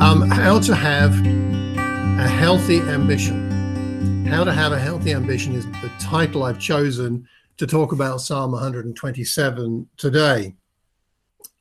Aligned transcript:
Um, 0.00 0.28
how 0.30 0.58
to 0.60 0.74
have 0.74 1.12
a 1.24 2.28
healthy 2.28 2.80
ambition. 2.80 4.26
How 4.26 4.44
to 4.44 4.52
have 4.52 4.72
a 4.72 4.78
healthy 4.78 5.12
ambition 5.12 5.54
is 5.54 5.66
the 5.66 5.90
title 6.00 6.44
I've 6.44 6.58
chosen 6.58 7.28
to 7.58 7.66
talk 7.66 7.92
about 7.92 8.20
Psalm 8.20 8.52
127 8.52 9.88
today. 9.96 10.54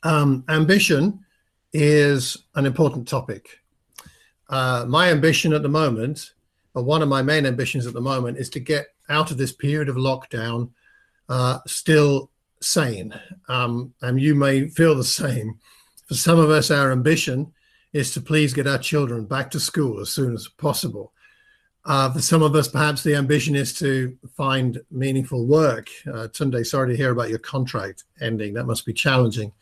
Um, 0.04 0.46
ambition 0.48 1.26
is 1.74 2.38
an 2.56 2.66
important 2.66 3.08
topic. 3.08 3.60
Uh, 4.50 4.86
my 4.88 5.12
ambition 5.12 5.54
at 5.54 5.62
the 5.62 5.70
moment, 5.70 6.34
or 6.74 6.84
one 6.84 7.02
of 7.02 7.10
my 7.10 7.22
main 7.22 7.46
ambitions 7.46 7.86
at 7.86 7.94
the 7.94 8.02
moment, 8.02 8.38
is 8.38 8.50
to 8.52 8.60
get 8.60 8.88
out 9.10 9.32
of 9.32 9.38
this 9.38 9.52
period 9.52 9.90
of 9.90 9.96
lockdown 9.96 10.70
uh, 11.28 11.60
still 11.68 12.32
sane. 12.62 13.14
Um, 13.48 13.94
and 14.02 14.20
you 14.20 14.36
may 14.36 14.70
feel 14.70 14.96
the 14.96 15.04
same. 15.24 15.60
For 16.10 16.16
some 16.16 16.40
of 16.40 16.50
us, 16.50 16.72
our 16.72 16.92
ambition 16.92 17.54
is 17.94 18.12
to 18.16 18.22
please 18.22 18.52
get 18.52 18.66
our 18.66 18.80
children 18.80 19.26
back 19.26 19.52
to 19.52 19.60
school 19.60 20.00
as 20.00 20.10
soon 20.10 20.34
as 20.34 20.48
possible. 20.48 21.14
Uh, 21.86 22.12
for 22.12 22.20
some 22.20 22.42
of 22.42 22.56
us, 22.56 22.68
perhaps 22.68 23.04
the 23.04 23.14
ambition 23.14 23.56
is 23.56 23.76
to 23.76 24.18
find 24.36 24.82
meaningful 24.90 25.46
work. 25.46 25.88
Uh, 26.08 26.28
Tunde, 26.28 26.66
sorry 26.66 26.90
to 26.90 26.98
hear 26.98 27.12
about 27.12 27.30
your 27.30 27.38
contract 27.38 28.06
ending. 28.22 28.56
That 28.56 28.66
must 28.66 28.88
be 28.88 28.94
challenging. 28.94 29.54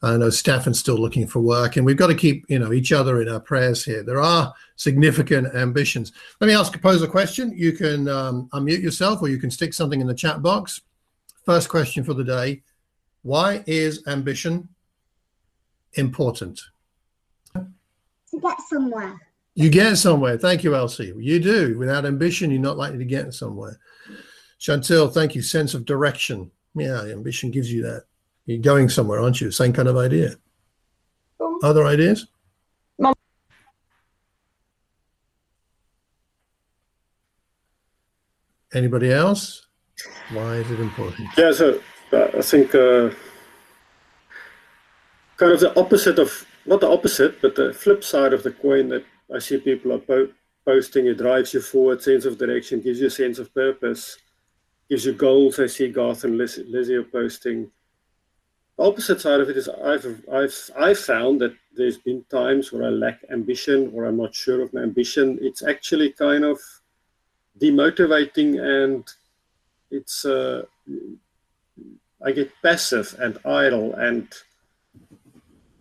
I 0.00 0.16
know 0.16 0.30
Stefan's 0.30 0.78
still 0.78 0.98
looking 0.98 1.26
for 1.26 1.40
work, 1.40 1.76
and 1.76 1.84
we've 1.84 1.96
got 1.96 2.06
to 2.06 2.14
keep 2.14 2.44
you 2.48 2.60
know 2.60 2.72
each 2.72 2.92
other 2.92 3.20
in 3.20 3.28
our 3.28 3.40
prayers 3.40 3.84
here. 3.84 4.04
There 4.04 4.20
are 4.20 4.54
significant 4.76 5.52
ambitions. 5.56 6.12
Let 6.40 6.46
me 6.46 6.54
ask 6.54 6.76
a 6.76 6.78
pose 6.78 7.02
a 7.02 7.08
question. 7.08 7.52
You 7.56 7.72
can 7.72 8.06
um, 8.06 8.48
unmute 8.52 8.82
yourself, 8.82 9.20
or 9.20 9.28
you 9.28 9.38
can 9.38 9.50
stick 9.50 9.74
something 9.74 10.00
in 10.00 10.06
the 10.06 10.14
chat 10.14 10.42
box. 10.42 10.80
First 11.44 11.68
question 11.68 12.04
for 12.04 12.14
the 12.14 12.22
day: 12.22 12.62
Why 13.22 13.64
is 13.66 14.06
ambition 14.06 14.68
important? 15.94 16.60
To 17.54 18.40
get 18.40 18.60
somewhere. 18.68 19.20
You 19.54 19.70
get 19.70 19.96
somewhere. 19.96 20.38
Thank 20.38 20.62
you, 20.62 20.74
Elsie. 20.74 21.12
You 21.16 21.40
do. 21.40 21.76
Without 21.78 22.06
ambition, 22.06 22.50
you're 22.50 22.60
not 22.60 22.76
likely 22.76 22.98
to 22.98 23.04
get 23.04 23.34
somewhere. 23.34 23.78
Chantil, 24.60 25.12
thank 25.12 25.34
you. 25.34 25.42
Sense 25.42 25.74
of 25.74 25.84
direction. 25.84 26.50
Yeah, 26.74 27.02
ambition 27.02 27.50
gives 27.50 27.72
you 27.72 27.82
that. 27.82 28.04
You're 28.46 28.58
going 28.58 28.88
somewhere, 28.88 29.20
aren't 29.20 29.40
you? 29.40 29.50
Same 29.50 29.72
kind 29.72 29.88
of 29.88 29.96
idea. 29.96 30.34
Um, 31.40 31.58
Other 31.62 31.84
ideas? 31.84 32.26
Mum. 32.98 33.14
Anybody 38.74 39.12
else? 39.12 39.66
Why 40.32 40.56
is 40.56 40.70
it 40.70 40.80
important? 40.80 41.28
Yeah, 41.36 41.52
so 41.52 41.80
uh, 42.12 42.28
I 42.36 42.42
think 42.42 42.74
uh, 42.74 43.10
kind 45.38 45.52
of 45.52 45.60
the 45.60 45.78
opposite 45.80 46.18
of 46.18 46.44
not 46.66 46.80
the 46.80 46.90
opposite, 46.90 47.40
but 47.40 47.54
the 47.54 47.72
flip 47.72 48.04
side 48.04 48.34
of 48.34 48.42
the 48.42 48.50
coin 48.50 48.88
that 48.90 49.04
I 49.34 49.38
see 49.38 49.56
people 49.56 49.92
are 49.92 49.98
po- 49.98 50.28
posting. 50.66 51.06
It 51.06 51.16
drives 51.16 51.54
you 51.54 51.62
forward, 51.62 52.02
sense 52.02 52.26
of 52.26 52.36
direction, 52.36 52.82
gives 52.82 53.00
you 53.00 53.06
a 53.06 53.10
sense 53.10 53.38
of 53.38 53.54
purpose, 53.54 54.18
gives 54.90 55.06
you 55.06 55.14
goals. 55.14 55.58
I 55.58 55.66
see 55.66 55.88
Garth 55.88 56.24
and 56.24 56.36
Liz- 56.36 56.62
Lizzie 56.68 56.96
are 56.96 57.04
posting. 57.04 57.70
The 58.76 58.84
opposite 58.84 59.20
side 59.20 59.40
of 59.40 59.48
it 59.48 59.56
is 59.56 59.68
I've 59.68 60.24
I've 60.30 60.70
I've 60.78 60.98
found 60.98 61.40
that 61.40 61.54
there's 61.74 61.98
been 61.98 62.24
times 62.30 62.72
where 62.72 62.84
I 62.84 62.90
lack 62.90 63.20
ambition 63.30 63.90
or 63.94 64.04
I'm 64.04 64.18
not 64.18 64.34
sure 64.34 64.60
of 64.60 64.74
my 64.74 64.82
ambition. 64.82 65.38
It's 65.40 65.62
actually 65.62 66.12
kind 66.12 66.44
of 66.44 66.60
demotivating 67.58 68.60
and 68.60 69.04
it's 69.90 70.24
uh, 70.24 70.64
I 72.24 72.32
get 72.32 72.52
passive 72.62 73.16
and 73.18 73.38
idle 73.44 73.94
and 73.94 74.28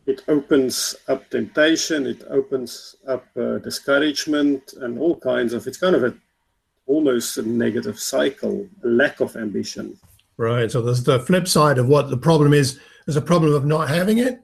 it 0.07 0.23
opens 0.27 0.95
up 1.07 1.29
temptation 1.29 2.07
it 2.07 2.23
opens 2.29 2.95
up 3.07 3.25
uh, 3.37 3.57
discouragement 3.59 4.73
and 4.81 4.97
all 4.97 5.17
kinds 5.19 5.53
of 5.53 5.67
it's 5.67 5.77
kind 5.77 5.95
of 5.95 6.03
a 6.03 6.13
almost 6.87 7.37
a 7.37 7.43
negative 7.43 7.99
cycle 7.99 8.67
a 8.83 8.87
lack 8.87 9.19
of 9.19 9.35
ambition 9.35 9.97
Right. 10.37 10.71
So 10.71 10.81
there's 10.81 11.03
the 11.03 11.19
flip 11.19 11.47
side 11.47 11.79
of 11.79 11.87
what 11.87 12.09
the 12.09 12.17
problem 12.17 12.53
is. 12.53 12.79
There's 13.05 13.15
a 13.15 13.21
problem 13.21 13.53
of 13.53 13.65
not 13.65 13.89
having 13.89 14.19
it. 14.19 14.39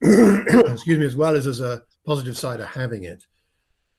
Excuse 0.02 0.98
me, 0.98 1.04
as 1.04 1.16
well 1.16 1.34
as 1.34 1.44
there's 1.44 1.60
a 1.60 1.82
positive 2.06 2.38
side 2.38 2.60
of 2.60 2.68
having 2.68 3.04
it. 3.04 3.24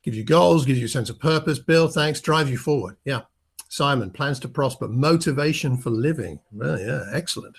Gives 0.02 0.18
you 0.18 0.24
goals, 0.24 0.66
gives 0.66 0.80
you 0.80 0.86
a 0.86 0.90
sense 0.90 1.10
of 1.10 1.20
purpose. 1.20 1.60
Bill, 1.60 1.88
thanks. 1.90 2.22
Drive 2.22 2.50
you 2.50 2.58
forward. 2.58 2.96
Yeah. 3.04 3.22
Simon, 3.68 4.12
plans 4.12 4.40
to 4.40 4.48
prosper, 4.48 4.88
motivation 4.88 5.76
for 5.76 5.90
living. 5.90 6.40
Well, 6.52 6.80
yeah, 6.80 7.06
excellent. 7.12 7.58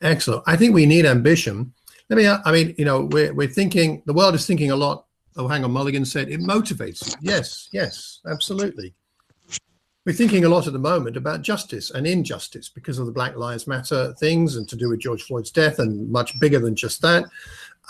Excellent. 0.00 0.44
I 0.46 0.56
think 0.56 0.74
we 0.74 0.86
need 0.86 1.06
ambition. 1.06 1.72
Let 2.10 2.16
me, 2.16 2.28
I 2.28 2.52
mean, 2.52 2.74
you 2.76 2.84
know, 2.84 3.06
we're, 3.06 3.32
we're 3.32 3.48
thinking, 3.48 4.02
the 4.06 4.12
world 4.12 4.34
is 4.34 4.46
thinking 4.46 4.70
a 4.70 4.76
lot. 4.76 5.06
Oh, 5.36 5.48
hang 5.48 5.64
on. 5.64 5.72
Mulligan 5.72 6.04
said 6.04 6.28
it 6.28 6.40
motivates. 6.40 7.16
Yes, 7.20 7.68
yes, 7.72 8.20
absolutely. 8.30 8.94
We're 10.06 10.12
thinking 10.12 10.44
a 10.44 10.50
lot 10.50 10.66
at 10.66 10.74
the 10.74 10.78
moment 10.78 11.16
about 11.16 11.40
justice 11.40 11.90
and 11.90 12.06
injustice 12.06 12.68
because 12.68 12.98
of 12.98 13.06
the 13.06 13.12
Black 13.12 13.36
Lives 13.36 13.66
Matter 13.66 14.14
things 14.20 14.56
and 14.56 14.68
to 14.68 14.76
do 14.76 14.90
with 14.90 15.00
George 15.00 15.22
Floyd's 15.22 15.50
death, 15.50 15.78
and 15.78 16.10
much 16.12 16.38
bigger 16.40 16.58
than 16.58 16.76
just 16.76 17.00
that. 17.00 17.24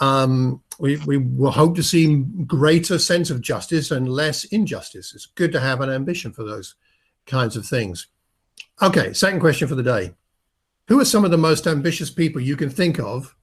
Um, 0.01 0.63
we, 0.79 0.97
we 0.99 1.19
will 1.19 1.51
hope 1.51 1.75
to 1.75 1.83
see 1.83 2.25
greater 2.47 3.01
sense 3.01 3.31
of 3.31 3.41
justice 3.41 3.91
and 3.91 4.09
less 4.09 4.45
injustice. 4.45 5.13
It's 5.13 5.27
good 5.27 5.51
to 5.53 5.61
have 5.61 5.81
an 5.81 5.91
ambition 5.91 6.33
for 6.33 6.45
those 6.45 6.77
kinds 7.27 7.57
of 7.57 7.67
things. 7.67 8.07
Okay, 8.81 9.13
second 9.13 9.41
question 9.41 9.67
for 9.67 9.75
the 9.75 9.83
day. 9.83 10.15
Who 10.89 11.01
are 11.01 11.05
some 11.05 11.25
of 11.25 11.31
the 11.33 11.37
most 11.37 11.67
ambitious 11.67 12.11
people 12.11 12.41
you 12.41 12.57
can 12.57 12.71
think 12.71 13.01
of, 13.01 13.35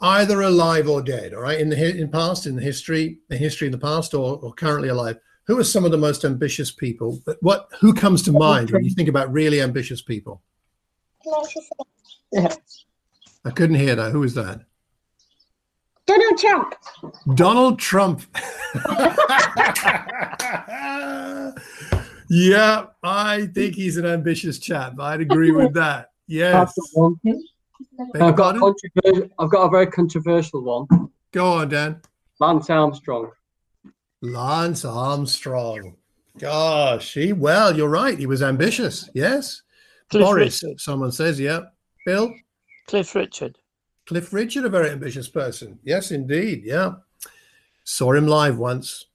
either 0.00 0.42
alive 0.42 0.88
or 0.88 1.02
dead? 1.02 1.34
All 1.34 1.42
right, 1.42 1.60
in 1.60 1.68
the 1.68 1.96
in 1.96 2.10
past, 2.10 2.46
in 2.46 2.56
the 2.56 2.62
history, 2.62 3.18
the 3.28 3.36
history 3.36 3.66
in 3.66 3.72
the 3.72 3.78
past, 3.78 4.14
or, 4.14 4.38
or 4.38 4.52
currently 4.52 4.88
alive. 4.88 5.18
Who 5.44 5.58
are 5.58 5.64
some 5.64 5.84
of 5.84 5.90
the 5.90 5.98
most 5.98 6.24
ambitious 6.24 6.70
people? 6.70 7.22
But 7.24 7.38
what 7.40 7.68
who 7.80 7.94
comes 7.94 8.22
to 8.24 8.32
mind 8.32 8.70
when 8.70 8.84
you 8.84 8.94
think 8.94 9.08
about 9.08 9.32
really 9.32 9.62
ambitious 9.62 10.02
people? 10.02 10.42
Yeah. 12.32 12.54
I 13.44 13.50
couldn't 13.50 13.76
hear 13.76 13.94
that. 13.96 14.12
Who 14.12 14.20
was 14.20 14.34
that? 14.34 14.60
Donald 16.06 16.38
Trump. 16.38 16.74
Donald 17.34 17.78
Trump. 17.78 18.22
yeah, 22.30 22.86
I 23.02 23.48
think 23.54 23.74
he's 23.74 23.96
an 23.98 24.06
ambitious 24.06 24.58
chap. 24.58 24.98
I'd 24.98 25.20
agree 25.20 25.50
with 25.50 25.74
that. 25.74 26.12
Yes. 26.26 26.74
I've 27.98 28.12
got 28.12 28.14
one. 28.14 28.14
Beg 28.14 28.22
your 28.22 28.28
I've 28.28 28.36
got, 28.36 28.56
a 28.56 28.58
pardon? 28.60 28.74
controver- 28.96 29.30
I've 29.38 29.50
got 29.50 29.62
a 29.66 29.70
very 29.70 29.86
controversial 29.86 30.62
one. 30.62 31.10
Go 31.32 31.52
on, 31.54 31.68
Dan. 31.68 32.00
Lance 32.40 32.70
Armstrong. 32.70 33.30
Lance 34.22 34.84
Armstrong. 34.84 35.96
Gosh, 36.38 37.14
he 37.14 37.32
well, 37.32 37.76
you're 37.76 37.88
right. 37.88 38.18
He 38.18 38.26
was 38.26 38.42
ambitious. 38.42 39.08
Yes. 39.14 39.62
Cliff 40.10 40.24
Boris, 40.24 40.62
Richard. 40.62 40.80
someone 40.80 41.12
says, 41.12 41.38
yeah. 41.38 41.60
Bill, 42.06 42.32
Cliff 42.86 43.14
Richard. 43.14 43.58
Cliff 44.06 44.32
Richard, 44.32 44.64
a 44.64 44.68
very 44.70 44.90
ambitious 44.90 45.28
person. 45.28 45.78
Yes, 45.84 46.10
indeed. 46.12 46.62
Yeah. 46.64 46.92
Saw 47.84 48.12
him 48.12 48.26
live 48.26 48.56
once 48.56 49.06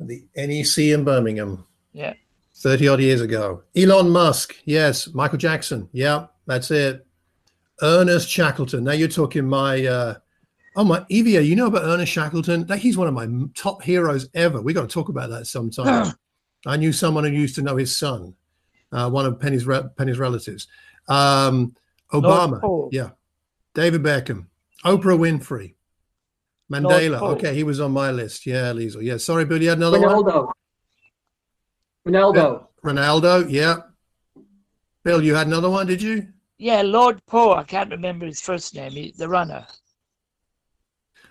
at 0.00 0.08
the 0.08 0.26
NEC 0.36 0.78
in 0.92 1.04
Birmingham. 1.04 1.64
Yeah. 1.92 2.14
30 2.56 2.88
odd 2.88 3.00
years 3.00 3.20
ago. 3.20 3.62
Elon 3.76 4.10
Musk. 4.10 4.56
Yes. 4.64 5.08
Michael 5.14 5.38
Jackson. 5.38 5.88
Yeah, 5.92 6.26
that's 6.46 6.70
it. 6.70 7.05
Ernest 7.82 8.28
Shackleton. 8.28 8.84
Now 8.84 8.92
you're 8.92 9.08
talking 9.08 9.46
my, 9.46 9.84
uh, 9.84 10.14
oh, 10.76 10.84
my 10.84 11.00
Evia, 11.10 11.44
you 11.44 11.56
know 11.56 11.66
about 11.66 11.84
Ernest 11.84 12.12
Shackleton? 12.12 12.66
That 12.66 12.78
He's 12.78 12.96
one 12.96 13.08
of 13.08 13.14
my 13.14 13.28
top 13.54 13.82
heroes 13.82 14.28
ever. 14.34 14.60
We 14.60 14.72
got 14.72 14.82
to 14.82 14.88
talk 14.88 15.08
about 15.08 15.30
that 15.30 15.46
sometime. 15.46 16.12
I 16.66 16.76
knew 16.76 16.92
someone 16.92 17.24
who 17.24 17.30
used 17.30 17.54
to 17.56 17.62
know 17.62 17.76
his 17.76 17.96
son, 17.96 18.34
uh, 18.90 19.08
one 19.08 19.26
of 19.26 19.38
Penny's, 19.38 19.66
re- 19.66 19.84
Penny's 19.96 20.18
relatives. 20.18 20.66
Um, 21.08 21.74
Obama. 22.12 22.88
Yeah. 22.92 23.10
David 23.74 24.02
Beckham. 24.02 24.46
Oprah 24.84 25.18
Winfrey. 25.18 25.74
Mandela. 26.70 27.20
Okay, 27.34 27.54
he 27.54 27.62
was 27.62 27.80
on 27.80 27.92
my 27.92 28.10
list. 28.10 28.46
Yeah, 28.46 28.72
Liesel. 28.72 29.02
Yeah. 29.02 29.18
Sorry, 29.18 29.44
Bill, 29.44 29.62
you 29.62 29.68
had 29.68 29.78
another 29.78 30.00
one? 30.00 30.24
Ronaldo. 30.24 30.52
Ronaldo. 32.06 32.66
Ronaldo. 32.84 33.46
Yeah. 33.50 33.76
Bill, 35.04 35.22
you 35.22 35.34
had 35.34 35.46
another 35.46 35.70
one, 35.70 35.86
did 35.86 36.02
you? 36.02 36.26
Yeah, 36.58 36.82
Lord 36.82 37.20
Coe. 37.28 37.52
I 37.54 37.64
can't 37.64 37.90
remember 37.90 38.26
his 38.26 38.40
first 38.40 38.74
name. 38.74 38.92
He, 38.92 39.12
the 39.16 39.28
runner. 39.28 39.66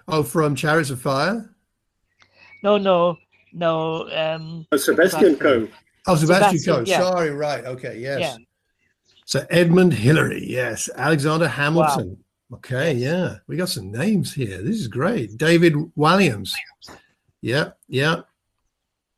Oh, 0.07 0.21
from 0.23 0.55
Chariots 0.55 0.91
of 0.91 1.01
Fire. 1.01 1.49
No, 2.63 2.77
no, 2.77 3.17
no. 3.53 4.07
Um, 4.11 4.67
Uh, 4.71 4.77
sebastian 4.77 5.35
coe 5.37 5.67
Oh, 6.07 6.15
Sebastian 6.15 6.59
Sebastian, 6.59 6.85
Coe. 6.85 6.89
yeah. 6.89 6.99
Sorry, 6.99 7.29
right. 7.31 7.65
Okay, 7.65 7.97
yes. 7.99 8.19
Yeah. 8.19 8.37
So 9.25 9.45
Edmund 9.49 9.93
Hillary, 9.93 10.45
yes. 10.47 10.87
Alexander 10.95 11.47
Hamilton. 11.47 12.17
Okay, 12.53 12.93
yeah. 12.93 13.37
We 13.47 13.57
got 13.57 13.69
some 13.69 13.91
names 13.91 14.31
here. 14.31 14.61
This 14.61 14.75
is 14.75 14.87
great. 14.87 15.37
David 15.37 15.73
Williams. 15.95 16.55
Yeah, 17.41 17.71
yeah. 17.87 18.21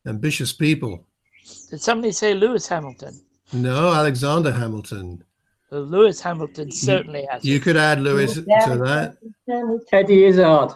Ambitious 0.06 0.54
people. 0.54 1.06
did 1.70 1.82
somebody 1.82 2.14
say 2.14 2.34
Lewis 2.34 2.66
Hamilton? 2.68 3.20
No, 3.52 3.94
Alexander 3.94 4.52
Hamilton. 4.54 5.24
Well, 5.70 5.82
Lewis 5.82 6.22
Hamilton 6.22 6.72
certainly 6.72 7.28
has. 7.30 7.44
You 7.44 7.58
it. 7.58 7.64
could 7.64 7.78
add 7.78 8.00
Lewis 8.00 8.36
to 8.36 8.42
that. 8.42 9.18
No, 9.48 9.68
me 9.68 9.78
too. 9.80 9.86
Eddie 9.92 10.26
Izzard. 10.26 10.72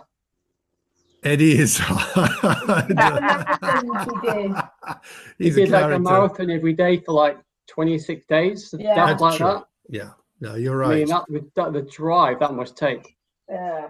Eddie 1.24 1.58
is. 1.58 1.80
He 5.38 5.46
He's 5.46 5.58
a 5.58 5.62
did 5.62 5.70
like 5.70 5.92
a 5.94 6.00
marathon 6.00 6.50
every 6.50 6.74
day 6.74 6.98
for 6.98 7.14
like 7.14 7.38
26 7.68 8.26
days. 8.26 8.74
Yeah. 8.78 8.96
That's 8.96 9.22
like 9.22 9.38
true. 9.38 9.48
that. 9.48 9.66
Yeah. 9.90 10.10
No, 10.40 10.56
you're 10.56 10.78
right. 10.78 10.88
I 10.88 10.90
right. 10.90 11.30
mean, 11.30 11.52
that, 11.56 11.56
that, 11.56 11.74
the 11.74 11.82
drive 11.84 12.40
that 12.40 12.54
must 12.54 12.76
take. 12.76 13.16
Yeah. 13.50 13.90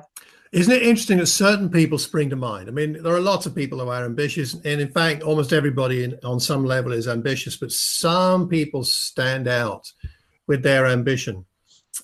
Isn't 0.51 0.73
it 0.73 0.83
interesting 0.83 1.19
that 1.19 1.27
certain 1.27 1.69
people 1.69 1.97
spring 1.97 2.29
to 2.29 2.35
mind? 2.35 2.67
I 2.67 2.71
mean, 2.71 3.01
there 3.01 3.15
are 3.15 3.21
lots 3.21 3.45
of 3.45 3.55
people 3.55 3.79
who 3.79 3.87
are 3.87 4.03
ambitious, 4.03 4.55
and 4.65 4.81
in 4.81 4.89
fact, 4.89 5.23
almost 5.23 5.53
everybody 5.53 6.03
in, 6.03 6.19
on 6.25 6.41
some 6.41 6.65
level 6.65 6.91
is 6.91 7.07
ambitious, 7.07 7.55
but 7.55 7.71
some 7.71 8.49
people 8.49 8.83
stand 8.83 9.47
out 9.47 9.89
with 10.51 10.63
their 10.63 10.85
ambition. 10.85 11.45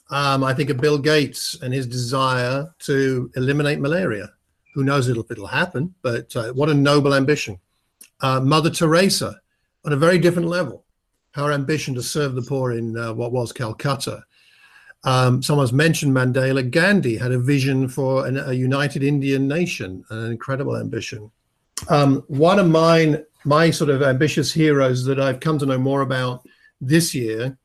Um, 0.10 0.42
I 0.42 0.54
think 0.54 0.70
of 0.70 0.78
Bill 0.78 0.98
Gates 0.98 1.58
and 1.62 1.74
his 1.74 1.86
desire 1.86 2.74
to 2.80 3.30
eliminate 3.36 3.80
malaria. 3.82 4.32
Who 4.74 4.86
knows 4.86 5.10
if 5.10 5.30
it'll 5.30 5.48
happen, 5.48 5.94
but 6.02 6.34
uh, 6.34 6.54
what 6.54 6.70
a 6.70 6.74
noble 6.74 7.14
ambition. 7.14 7.60
Uh, 8.22 8.40
Mother 8.40 8.70
Teresa, 8.70 9.36
on 9.84 9.92
a 9.92 9.98
very 9.98 10.18
different 10.18 10.48
level, 10.48 10.86
her 11.32 11.52
ambition 11.52 11.94
to 11.96 12.02
serve 12.02 12.36
the 12.36 12.42
poor 12.42 12.72
in 12.72 12.98
uh, 12.98 13.14
what 13.14 13.34
was 13.34 13.52
Calcutta. 13.52 14.24
Um, 15.04 15.44
someone's 15.44 15.74
mentioned 15.74 16.16
Mandela. 16.16 16.64
Gandhi 16.72 17.18
had 17.18 17.34
a 17.34 17.40
vision 17.54 17.90
for 17.90 18.28
an, 18.28 18.38
a 18.38 18.54
united 18.54 19.04
Indian 19.04 19.46
nation, 19.46 20.06
an 20.10 20.32
incredible 20.32 20.78
ambition. 20.78 21.30
Um, 21.90 22.24
one 22.30 22.60
of 22.60 22.68
mine, 22.70 23.26
my 23.44 23.72
sort 23.72 23.90
of 23.90 24.02
ambitious 24.02 24.54
heroes 24.54 25.04
that 25.04 25.20
I've 25.20 25.42
come 25.42 25.60
to 25.60 25.66
know 25.66 25.78
more 25.78 26.02
about 26.02 26.48
this 26.80 27.14
year 27.14 27.58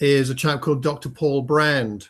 is 0.00 0.30
a 0.30 0.34
chap 0.34 0.60
called 0.60 0.82
Dr. 0.82 1.08
Paul 1.08 1.42
Brand. 1.42 2.08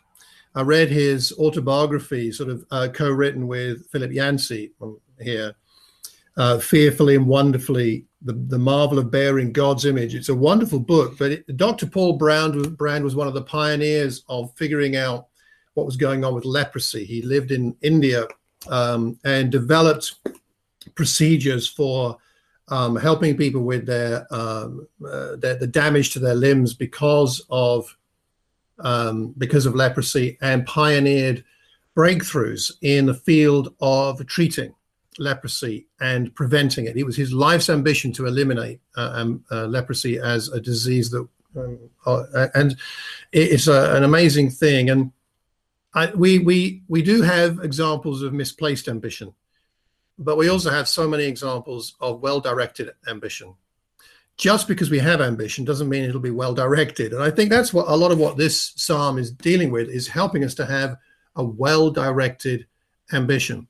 I 0.54 0.62
read 0.62 0.88
his 0.88 1.32
autobiography, 1.38 2.32
sort 2.32 2.48
of 2.48 2.64
uh, 2.70 2.88
co-written 2.92 3.46
with 3.46 3.86
Philip 3.90 4.12
Yancey 4.12 4.72
here, 5.20 5.54
uh, 6.36 6.58
fearfully 6.58 7.16
and 7.16 7.26
wonderfully, 7.26 8.06
the, 8.22 8.32
the 8.32 8.58
marvel 8.58 8.98
of 8.98 9.10
bearing 9.10 9.52
God's 9.52 9.84
image. 9.84 10.14
It's 10.14 10.28
a 10.28 10.34
wonderful 10.34 10.80
book, 10.80 11.18
but 11.18 11.32
it, 11.32 11.56
Dr. 11.56 11.86
Paul 11.86 12.14
Brand, 12.14 12.54
was- 12.54 12.68
Brand 12.68 13.04
was 13.04 13.16
one 13.16 13.28
of 13.28 13.34
the 13.34 13.42
pioneers 13.42 14.24
of 14.28 14.54
figuring 14.56 14.96
out 14.96 15.28
what 15.74 15.86
was 15.86 15.96
going 15.96 16.24
on 16.24 16.34
with 16.34 16.44
leprosy. 16.44 17.04
He 17.04 17.22
lived 17.22 17.52
in 17.52 17.76
India 17.82 18.26
um, 18.68 19.18
and 19.24 19.52
developed 19.52 20.16
procedures 20.94 21.68
for 21.68 22.18
um, 22.70 22.96
helping 22.96 23.36
people 23.36 23.62
with 23.62 23.86
their, 23.86 24.26
um, 24.32 24.86
uh, 25.06 25.36
their 25.36 25.56
the 25.56 25.66
damage 25.66 26.10
to 26.10 26.18
their 26.18 26.34
limbs 26.34 26.72
because 26.74 27.44
of 27.50 27.96
um, 28.78 29.34
because 29.36 29.66
of 29.66 29.74
leprosy, 29.74 30.38
and 30.40 30.64
pioneered 30.66 31.44
breakthroughs 31.96 32.72
in 32.80 33.06
the 33.06 33.14
field 33.14 33.74
of 33.80 34.24
treating 34.26 34.74
leprosy 35.18 35.86
and 36.00 36.34
preventing 36.34 36.86
it. 36.86 36.96
It 36.96 37.04
was 37.04 37.16
his 37.16 37.32
life's 37.32 37.68
ambition 37.68 38.12
to 38.14 38.26
eliminate 38.26 38.80
uh, 38.96 39.12
um, 39.14 39.44
uh, 39.50 39.66
leprosy 39.66 40.18
as 40.18 40.48
a 40.48 40.60
disease 40.60 41.10
that, 41.10 41.28
um, 41.56 41.78
uh, 42.06 42.48
and 42.54 42.76
it's 43.32 43.66
a, 43.66 43.94
an 43.96 44.04
amazing 44.04 44.50
thing. 44.50 44.88
And 44.88 45.12
I, 45.94 46.06
we 46.12 46.38
we 46.38 46.82
we 46.88 47.02
do 47.02 47.22
have 47.22 47.58
examples 47.62 48.22
of 48.22 48.32
misplaced 48.32 48.88
ambition, 48.88 49.34
but 50.20 50.36
we 50.36 50.48
also 50.48 50.70
have 50.70 50.88
so 50.88 51.08
many 51.08 51.24
examples 51.24 51.96
of 52.00 52.20
well-directed 52.20 52.92
ambition. 53.08 53.54
Just 54.36 54.68
because 54.68 54.90
we 54.90 54.98
have 55.00 55.20
ambition 55.20 55.64
doesn't 55.64 55.88
mean 55.88 56.04
it'll 56.04 56.20
be 56.20 56.30
well 56.30 56.54
directed. 56.54 57.12
And 57.12 57.22
I 57.22 57.30
think 57.30 57.50
that's 57.50 57.74
what 57.74 57.88
a 57.88 57.96
lot 57.96 58.12
of 58.12 58.18
what 58.18 58.36
this 58.36 58.72
psalm 58.76 59.18
is 59.18 59.32
dealing 59.32 59.70
with 59.70 59.88
is 59.88 60.06
helping 60.06 60.44
us 60.44 60.54
to 60.54 60.66
have 60.66 60.96
a 61.36 61.44
well-directed 61.44 62.66
ambition 63.12 63.66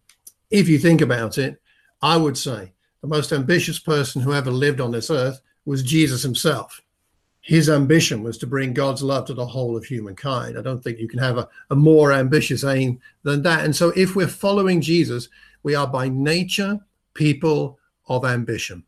if 0.50 0.69
you 0.69 0.79
think 0.79 1.00
about 1.00 1.38
it, 1.38 1.61
I 2.02 2.17
would 2.17 2.37
say 2.37 2.73
the 3.00 3.08
most 3.08 3.32
ambitious 3.32 3.79
person 3.79 4.20
who 4.20 4.35
ever 4.35 4.50
lived 4.50 4.81
on 4.81 4.91
this 4.91 5.11
earth 5.11 5.41
was 5.64 5.82
Jesus 5.82 6.23
himself. 6.23 6.81
His 7.41 7.70
ambition 7.70 8.23
was 8.23 8.37
to 8.38 8.47
bring 8.47 8.75
God's 8.75 9.02
love 9.02 9.25
to 9.26 9.35
the 9.35 9.47
whole 9.47 9.76
of 9.76 9.85
humankind. 9.85 10.58
I 10.58 10.62
don't 10.62 10.85
think 10.85 10.99
you 10.99 11.08
can 11.08 11.20
have 11.20 11.38
a, 11.38 11.49
a 11.70 11.76
more 11.76 12.12
ambitious 12.12 12.64
aim 12.64 13.00
than 13.23 13.43
that. 13.43 13.64
And 13.64 13.75
so, 13.75 13.91
if 13.97 14.14
we're 14.14 14.29
following 14.29 14.81
Jesus, 14.81 15.29
we 15.62 15.74
are 15.74 15.86
by 15.86 16.08
nature 16.08 16.78
people 17.14 17.78
of 18.08 18.24
ambition. 18.24 18.84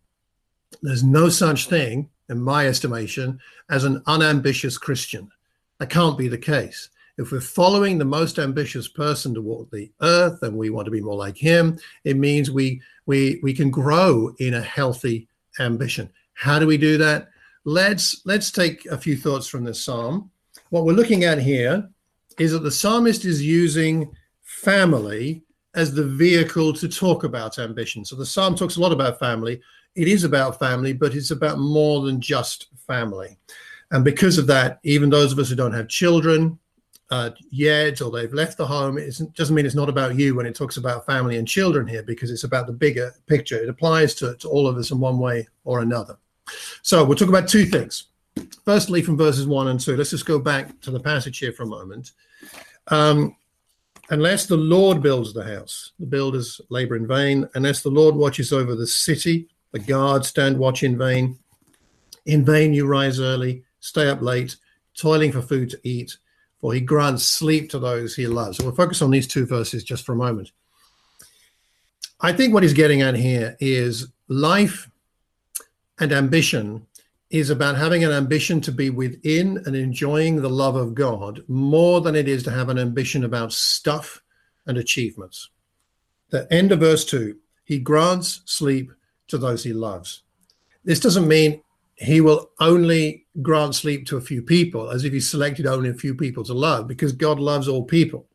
There's 0.83 1.05
no 1.05 1.29
such 1.29 1.69
thing, 1.69 2.09
in 2.29 2.41
my 2.41 2.67
estimation, 2.67 3.39
as 3.71 3.85
an 3.85 4.03
unambitious 4.07 4.79
Christian. 4.79 5.31
That 5.79 5.91
can't 5.91 6.17
be 6.17 6.29
the 6.29 6.39
case 6.39 6.89
if 7.19 7.31
we're 7.31 7.41
following 7.41 7.99
the 7.99 8.05
most 8.05 8.39
ambitious 8.39 8.89
person 8.89 9.35
to 9.35 9.43
walk 9.43 9.71
the 9.71 9.91
earth 10.01 10.43
and 10.43 10.57
we 10.57 10.71
want 10.71 10.87
to 10.87 10.91
be 10.91 11.01
more 11.01 11.17
like 11.17 11.37
him 11.37 11.79
it 12.05 12.17
means 12.17 12.51
we 12.51 12.81
we 13.07 13.39
we 13.43 13.53
can 13.53 13.71
grow 13.71 14.35
in 14.39 14.55
a 14.55 14.63
healthy 14.63 15.29
ambition 15.61 16.09
how 16.35 16.59
do 16.59 16.67
we 16.67 16.77
do 16.77 16.97
that 16.97 17.29
let's 17.65 18.23
let's 18.25 18.51
take 18.51 18.87
a 18.87 18.99
few 18.99 19.17
thoughts 19.17 19.47
from 19.47 19.65
this 19.65 19.85
psalm 19.85 20.31
what 20.71 20.85
we're 20.85 20.93
looking 20.93 21.25
at 21.25 21.39
here 21.39 21.89
is 22.39 22.53
that 22.53 22.61
the 22.61 22.71
psalmist 22.71 23.25
is 23.25 23.45
using 23.45 24.11
family 24.43 25.43
as 25.75 25.95
the 25.95 26.05
vehicle 26.05 26.73
to 26.73 26.89
talk 26.89 27.25
about 27.25 27.59
ambition 27.59 28.05
so 28.05 28.17
the 28.17 28.27
psalm 28.27 28.55
talks 28.55 28.77
a 28.77 28.81
lot 28.81 28.93
about 28.93 29.19
family 29.19 29.61
it 29.95 30.09
is 30.09 30.25
about 30.25 30.59
family 30.59 30.93
but 30.93 31.15
it's 31.15 31.31
about 31.31 31.59
more 31.59 32.03
than 32.03 32.21
just 32.21 32.69
family 32.87 33.37
and 33.91 34.05
because 34.05 34.39
of 34.39 34.47
that 34.47 34.79
even 34.83 35.11
those 35.11 35.33
of 35.33 35.39
us 35.39 35.49
who 35.51 35.57
don't 35.57 35.75
have 35.75 35.89
children 35.89 36.59
uh, 37.13 37.31
yet 37.51 38.01
or 38.01 38.11
they've 38.11 38.33
left 38.33 38.57
the 38.57 38.67
home. 38.67 38.99
Doesn't 39.35 39.55
mean 39.55 39.67
it's 39.67 39.75
not 39.75 39.91
about 39.91 40.17
you 40.17 40.35
when 40.35 40.47
it 40.47 40.55
talks 40.55 40.79
about 40.79 41.05
family 41.05 41.37
and 41.37 41.47
children 41.47 41.87
here, 41.87 42.03
because 42.03 42.31
it's 42.31 42.45
about 42.45 42.67
the 42.67 42.73
bigger 42.73 43.15
picture. 43.27 43.63
It 43.63 43.69
applies 43.69 44.15
to, 44.15 44.35
to 44.37 44.49
all 44.49 44.67
of 44.67 44.79
us 44.79 44.93
in 44.93 44.99
one 44.99 45.19
way 45.19 45.47
or 45.65 45.81
another. 45.81 46.17
So 46.81 47.05
we'll 47.05 47.19
talk 47.19 47.29
about 47.29 47.49
two 47.49 47.67
things. 47.67 48.05
Firstly, 48.65 49.03
from 49.03 49.19
verses 49.19 49.47
one 49.47 49.69
and 49.69 49.79
two, 49.79 49.95
let's 49.95 50.09
just 50.09 50.25
go 50.25 50.39
back 50.39 50.81
to 50.81 50.91
the 50.91 50.99
passage 50.99 51.39
here 51.39 51.53
for 51.53 51.65
a 51.65 51.67
moment. 51.67 52.13
Um, 52.89 53.37
unless 54.11 54.47
the 54.47 54.57
Lord 54.57 55.03
builds 55.03 55.33
the 55.33 55.45
house, 55.45 55.93
the 55.99 56.07
builders 56.07 56.61
labor 56.69 56.97
in 56.97 57.07
vain. 57.07 57.49
Unless 57.55 57.83
the 57.83 57.91
Lord 57.91 58.15
watches 58.15 58.53
over 58.53 58.75
the 58.75 58.87
city, 58.87 59.49
the 59.73 59.79
guards 59.79 60.29
stand 60.29 60.59
watch 60.59 60.83
in 60.83 60.99
vain. 60.99 61.39
In 62.27 62.45
vain 62.45 62.73
you 62.73 62.87
rise 62.87 63.21
early, 63.21 63.65
stay 63.81 64.09
up 64.09 64.23
late, 64.23 64.57
toiling 64.95 65.33
for 65.33 65.43
food 65.43 65.71
to 65.71 65.81
eat 65.83 66.17
for 66.63 66.73
he 66.73 66.81
grants 66.81 67.25
sleep 67.25 67.69
to 67.71 67.79
those 67.81 68.15
he 68.15 68.29
loves. 68.29 68.57
So 68.57 68.65
we'll 68.65 68.75
focus 68.75 69.03
on 69.03 69.11
these 69.11 69.27
two 69.27 69.45
verses 69.45 69.83
just 69.83 70.07
for 70.07 70.13
a 70.13 70.17
moment. 70.17 70.53
I 72.21 72.33
think 72.33 72.55
what 72.55 72.63
he's 72.63 72.73
getting 72.73 73.03
at 73.03 73.17
here 73.17 73.57
is 73.59 74.07
life 74.29 74.89
and 75.99 76.13
ambition 76.13 76.87
is 77.33 77.49
about 77.49 77.77
having 77.77 78.05
an 78.05 78.13
ambition 78.13 78.61
to 78.61 78.71
be 78.71 78.91
within 78.91 79.57
and 79.65 79.75
enjoying 79.75 80.37
the 80.37 80.51
love 80.51 80.77
of 80.77 80.95
God 80.95 81.43
more 81.49 82.03
than 82.03 82.15
it 82.15 82.29
is 82.29 82.43
to 82.43 82.51
have 82.51 82.69
an 82.69 82.79
ambition 82.79 83.25
about 83.25 83.55
stuff 83.55 84.23
and 84.67 84.77
achievements. 84.77 85.49
The 86.29 86.47
end 86.53 86.73
of 86.73 86.81
verse 86.81 87.05
2 87.07 87.37
he 87.65 87.79
grants 87.79 88.43
sleep 88.45 88.93
to 89.29 89.39
those 89.39 89.65
he 89.65 89.73
loves. 89.73 90.25
This 90.85 91.01
doesn't 91.01 91.29
mean 91.29 91.63
he 91.95 92.21
will 92.21 92.51
only 92.61 93.27
grant 93.41 93.77
sleep 93.77 94.07
to 94.09 94.17
a 94.17 94.21
few 94.21 94.43
people 94.43 94.91
as 94.91 95.05
if 95.05 95.13
he 95.13 95.21
selected 95.21 95.67
only 95.67 95.89
a 95.89 95.95
few 95.95 96.15
people 96.15 96.45
to 96.45 96.53
love 96.53 96.87
because 96.87 97.13
God 97.13 97.39
loves 97.39 97.69
all 97.69 97.85
people. 97.85 98.27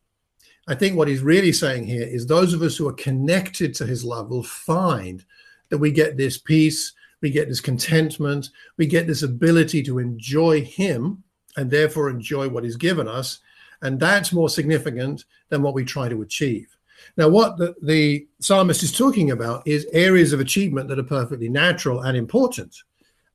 I 0.68 0.76
think 0.76 0.96
what 0.96 1.08
he's 1.08 1.22
really 1.22 1.52
saying 1.52 1.86
here 1.86 2.08
is 2.08 2.26
those 2.26 2.54
of 2.54 2.62
us 2.62 2.76
who 2.78 2.88
are 2.88 2.94
connected 2.94 3.76
to 3.76 3.86
his 3.86 4.04
love 4.04 4.30
will 4.30 4.44
find 4.44 5.24
that 5.70 5.78
we 5.78 5.92
get 5.92 6.18
this 6.18 6.38
peace, 6.38 6.94
we 7.22 7.30
get 7.30 7.48
this 7.48 7.62
contentment, 7.62 8.50
we 8.78 8.86
get 8.86 9.08
this 9.08 9.24
ability 9.24 9.84
to 9.84 10.00
enjoy 10.00 10.62
him 10.62 11.24
and 11.56 11.72
therefore 11.72 12.10
enjoy 12.10 12.48
what 12.48 12.64
he's 12.64 12.78
given 12.78 13.08
us. 13.08 13.40
And 13.82 14.00
that's 14.00 14.34
more 14.34 14.50
significant 14.50 15.26
than 15.50 15.62
what 15.62 15.74
we 15.74 15.84
try 15.84 16.10
to 16.10 16.22
achieve. 16.22 16.76
Now, 17.16 17.30
what 17.30 17.58
the, 17.58 17.76
the 17.82 18.28
psalmist 18.40 18.84
is 18.84 18.92
talking 18.92 19.32
about 19.32 19.68
is 19.68 19.88
areas 19.94 20.34
of 20.34 20.40
achievement 20.40 20.88
that 20.90 21.00
are 21.00 21.04
perfectly 21.04 21.50
natural 21.50 22.02
and 22.02 22.18
important 22.18 22.76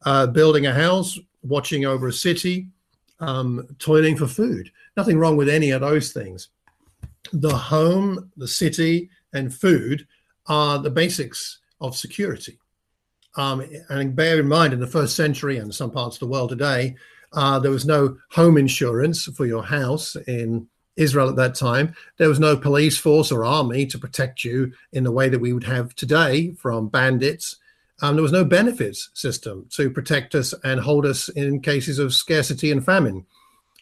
uh, 0.04 0.26
building 0.26 0.66
a 0.66 0.74
house, 0.74 1.18
watching 1.42 1.84
over 1.84 2.08
a 2.08 2.12
city, 2.12 2.68
um, 3.20 3.66
toiling 3.78 4.16
for 4.16 4.26
food. 4.26 4.70
Nothing 4.96 5.18
wrong 5.18 5.36
with 5.36 5.48
any 5.48 5.70
of 5.70 5.80
those 5.80 6.12
things. 6.12 6.48
The 7.32 7.56
home, 7.56 8.30
the 8.36 8.48
city, 8.48 9.10
and 9.32 9.54
food 9.54 10.06
are 10.46 10.78
the 10.78 10.90
basics 10.90 11.60
of 11.80 11.96
security. 11.96 12.58
Um, 13.36 13.64
and 13.88 14.14
bear 14.14 14.40
in 14.40 14.48
mind, 14.48 14.72
in 14.72 14.80
the 14.80 14.86
first 14.86 15.16
century 15.16 15.58
and 15.58 15.74
some 15.74 15.90
parts 15.90 16.16
of 16.16 16.20
the 16.20 16.26
world 16.26 16.50
today, 16.50 16.96
uh, 17.32 17.58
there 17.58 17.70
was 17.70 17.86
no 17.86 18.18
home 18.30 18.58
insurance 18.58 19.24
for 19.24 19.46
your 19.46 19.62
house 19.62 20.16
in 20.26 20.68
Israel 20.96 21.30
at 21.30 21.36
that 21.36 21.54
time. 21.54 21.94
There 22.18 22.28
was 22.28 22.40
no 22.40 22.56
police 22.56 22.98
force 22.98 23.32
or 23.32 23.44
army 23.44 23.86
to 23.86 23.98
protect 23.98 24.44
you 24.44 24.72
in 24.92 25.04
the 25.04 25.12
way 25.12 25.30
that 25.30 25.38
we 25.38 25.54
would 25.54 25.64
have 25.64 25.94
today 25.94 26.52
from 26.52 26.88
bandits 26.88 27.56
um, 28.02 28.16
there 28.16 28.22
was 28.22 28.32
no 28.32 28.44
benefits 28.44 29.10
system 29.14 29.66
to 29.70 29.88
protect 29.88 30.34
us 30.34 30.52
and 30.64 30.80
hold 30.80 31.06
us 31.06 31.28
in 31.30 31.60
cases 31.60 32.00
of 32.00 32.12
scarcity 32.12 32.72
and 32.72 32.84
famine. 32.84 33.24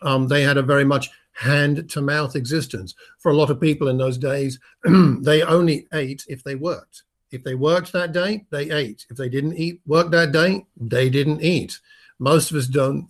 Um, 0.02 0.28
they 0.28 0.42
had 0.42 0.58
a 0.58 0.62
very 0.62 0.84
much 0.84 1.10
hand 1.32 1.88
to 1.90 2.02
mouth 2.02 2.36
existence. 2.36 2.94
For 3.18 3.32
a 3.32 3.34
lot 3.34 3.50
of 3.50 3.60
people 3.60 3.88
in 3.88 3.96
those 3.96 4.18
days, 4.18 4.60
they 4.84 5.42
only 5.42 5.86
ate 5.94 6.24
if 6.28 6.44
they 6.44 6.54
worked. 6.54 7.04
If 7.30 7.44
they 7.44 7.54
worked 7.54 7.92
that 7.92 8.12
day, 8.12 8.46
they 8.50 8.70
ate. 8.70 9.06
If 9.08 9.16
they 9.16 9.28
didn't 9.28 9.54
eat 9.54 9.80
work 9.86 10.10
that 10.10 10.32
day, 10.32 10.66
they 10.76 11.08
didn't 11.08 11.42
eat. 11.42 11.78
Most 12.18 12.50
of 12.50 12.56
us 12.56 12.66
don't 12.66 13.08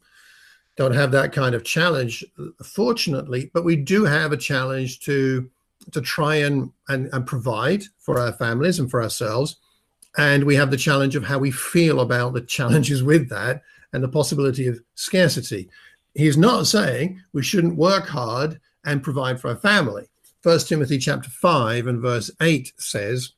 don't 0.76 0.94
have 0.94 1.12
that 1.12 1.32
kind 1.32 1.54
of 1.54 1.64
challenge, 1.64 2.24
fortunately, 2.64 3.50
but 3.52 3.64
we 3.64 3.76
do 3.76 4.04
have 4.04 4.32
a 4.32 4.36
challenge 4.36 5.00
to 5.00 5.50
to 5.92 6.00
try 6.00 6.36
and, 6.36 6.70
and, 6.88 7.08
and 7.12 7.26
provide 7.26 7.82
for 7.98 8.18
our 8.18 8.32
families 8.32 8.78
and 8.78 8.90
for 8.90 9.02
ourselves. 9.02 9.56
And 10.16 10.44
we 10.44 10.54
have 10.56 10.70
the 10.70 10.76
challenge 10.76 11.16
of 11.16 11.24
how 11.24 11.38
we 11.38 11.50
feel 11.50 12.00
about 12.00 12.34
the 12.34 12.40
challenges 12.42 13.02
with 13.02 13.28
that 13.30 13.62
and 13.92 14.02
the 14.02 14.08
possibility 14.08 14.66
of 14.66 14.80
scarcity. 14.94 15.68
He's 16.14 16.36
not 16.36 16.66
saying 16.66 17.22
we 17.32 17.42
shouldn't 17.42 17.76
work 17.76 18.08
hard 18.08 18.60
and 18.84 19.02
provide 19.02 19.40
for 19.40 19.48
our 19.48 19.56
family. 19.56 20.06
First 20.42 20.68
Timothy 20.68 20.98
chapter 20.98 21.30
5 21.30 21.86
and 21.86 22.00
verse 22.00 22.30
8 22.40 22.72
says, 22.76 23.32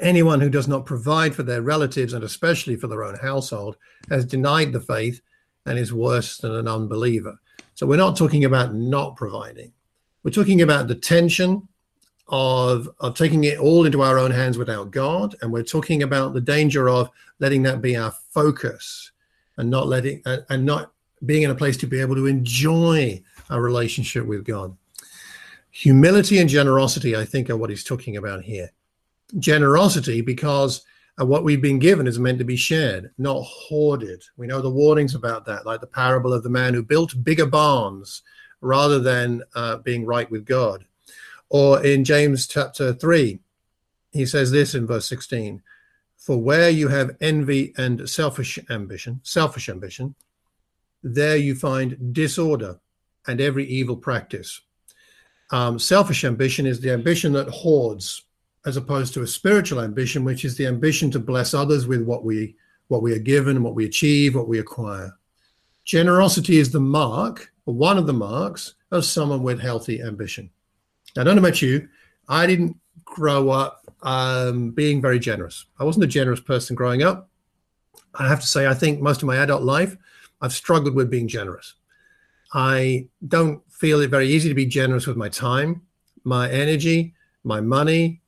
Anyone 0.00 0.40
who 0.40 0.50
does 0.50 0.68
not 0.68 0.86
provide 0.86 1.34
for 1.34 1.42
their 1.42 1.62
relatives 1.62 2.12
and 2.12 2.22
especially 2.22 2.76
for 2.76 2.86
their 2.86 3.02
own 3.02 3.16
household 3.16 3.76
has 4.08 4.24
denied 4.24 4.72
the 4.72 4.80
faith 4.80 5.20
and 5.66 5.78
is 5.78 5.92
worse 5.92 6.38
than 6.38 6.54
an 6.54 6.68
unbeliever. 6.68 7.38
So 7.74 7.86
we're 7.86 7.96
not 7.96 8.16
talking 8.16 8.44
about 8.44 8.74
not 8.74 9.16
providing. 9.16 9.72
We're 10.22 10.30
talking 10.30 10.62
about 10.62 10.88
the 10.88 10.94
tension 10.94 11.66
of, 12.28 12.88
of 13.00 13.14
taking 13.14 13.44
it 13.44 13.58
all 13.58 13.86
into 13.86 14.02
our 14.02 14.18
own 14.18 14.30
hands 14.30 14.58
without 14.58 14.90
God. 14.90 15.34
And 15.40 15.52
we're 15.52 15.62
talking 15.62 16.02
about 16.02 16.34
the 16.34 16.40
danger 16.40 16.88
of 16.88 17.10
letting 17.40 17.62
that 17.64 17.80
be 17.80 17.96
our 17.96 18.12
focus 18.30 19.12
and 19.56 19.70
not 19.70 19.88
letting 19.88 20.22
and, 20.26 20.44
and 20.48 20.64
not 20.64 20.92
being 21.24 21.42
in 21.42 21.50
a 21.50 21.54
place 21.54 21.76
to 21.78 21.86
be 21.86 22.00
able 22.00 22.14
to 22.14 22.26
enjoy 22.26 23.22
our 23.50 23.60
relationship 23.60 24.26
with 24.26 24.44
God. 24.44 24.76
Humility 25.70 26.38
and 26.38 26.48
generosity, 26.48 27.16
I 27.16 27.24
think, 27.24 27.50
are 27.50 27.56
what 27.56 27.70
he's 27.70 27.84
talking 27.84 28.16
about 28.16 28.42
here. 28.42 28.70
Generosity, 29.38 30.20
because 30.20 30.84
what 31.16 31.44
we've 31.44 31.60
been 31.62 31.78
given 31.78 32.06
is 32.06 32.18
meant 32.18 32.38
to 32.38 32.44
be 32.44 32.56
shared, 32.56 33.10
not 33.18 33.42
hoarded. 33.42 34.22
We 34.36 34.46
know 34.46 34.60
the 34.60 34.70
warnings 34.70 35.14
about 35.14 35.44
that, 35.46 35.66
like 35.66 35.80
the 35.80 35.86
parable 35.86 36.32
of 36.32 36.42
the 36.42 36.50
man 36.50 36.74
who 36.74 36.82
built 36.82 37.24
bigger 37.24 37.46
barns 37.46 38.22
rather 38.60 38.98
than 38.98 39.42
uh, 39.54 39.78
being 39.78 40.06
right 40.06 40.30
with 40.30 40.44
God. 40.44 40.84
Or 41.48 41.84
in 41.84 42.04
James 42.04 42.46
chapter 42.46 42.92
3, 42.92 43.38
he 44.12 44.26
says 44.26 44.50
this 44.50 44.74
in 44.74 44.86
verse 44.86 45.08
16 45.08 45.62
For 46.16 46.40
where 46.40 46.70
you 46.70 46.88
have 46.88 47.16
envy 47.20 47.74
and 47.76 48.08
selfish 48.08 48.58
ambition, 48.70 49.20
selfish 49.22 49.68
ambition, 49.68 50.14
there 51.02 51.36
you 51.36 51.54
find 51.54 52.12
disorder 52.12 52.78
and 53.26 53.40
every 53.40 53.66
evil 53.66 53.96
practice. 53.96 54.60
Um, 55.50 55.78
selfish 55.78 56.24
ambition 56.24 56.66
is 56.66 56.80
the 56.80 56.92
ambition 56.92 57.32
that 57.32 57.48
hoards, 57.48 58.24
as 58.66 58.76
opposed 58.76 59.14
to 59.14 59.22
a 59.22 59.26
spiritual 59.26 59.80
ambition, 59.80 60.24
which 60.24 60.44
is 60.44 60.56
the 60.56 60.66
ambition 60.66 61.10
to 61.10 61.18
bless 61.18 61.54
others 61.54 61.86
with 61.86 62.02
what 62.02 62.24
we 62.24 62.56
what 62.88 63.02
we 63.02 63.12
are 63.12 63.18
given, 63.18 63.62
what 63.62 63.74
we 63.74 63.84
achieve, 63.84 64.34
what 64.34 64.48
we 64.48 64.58
acquire. 64.58 65.12
Generosity 65.84 66.58
is 66.58 66.70
the 66.70 66.80
mark, 66.80 67.52
or 67.66 67.74
one 67.74 67.98
of 67.98 68.06
the 68.06 68.12
marks, 68.14 68.74
of 68.90 69.04
someone 69.04 69.42
with 69.42 69.60
healthy 69.60 70.02
ambition. 70.02 70.50
Now, 71.14 71.22
I 71.22 71.24
don't 71.24 71.36
know 71.36 71.42
about 71.42 71.60
you, 71.62 71.88
I 72.28 72.46
didn't 72.46 72.76
grow 73.04 73.50
up 73.50 73.82
um, 74.02 74.70
being 74.70 75.00
very 75.00 75.18
generous. 75.18 75.66
I 75.78 75.84
wasn't 75.84 76.04
a 76.04 76.08
generous 76.08 76.40
person 76.40 76.76
growing 76.76 77.02
up. 77.02 77.28
I 78.14 78.28
have 78.28 78.40
to 78.40 78.46
say, 78.46 78.66
I 78.66 78.74
think 78.74 79.00
most 79.00 79.22
of 79.22 79.26
my 79.26 79.36
adult 79.36 79.62
life, 79.62 79.96
I've 80.40 80.52
struggled 80.52 80.94
with 80.94 81.10
being 81.10 81.28
generous. 81.28 81.74
I 82.54 83.08
don't 83.26 83.62
feel 83.70 84.00
it 84.00 84.10
very 84.10 84.28
easy 84.28 84.48
to 84.48 84.54
be 84.54 84.66
generous 84.66 85.06
with 85.06 85.16
my 85.16 85.28
time, 85.28 85.82
my 86.24 86.50
energy, 86.50 87.14
my 87.44 87.60
money. 87.60 88.22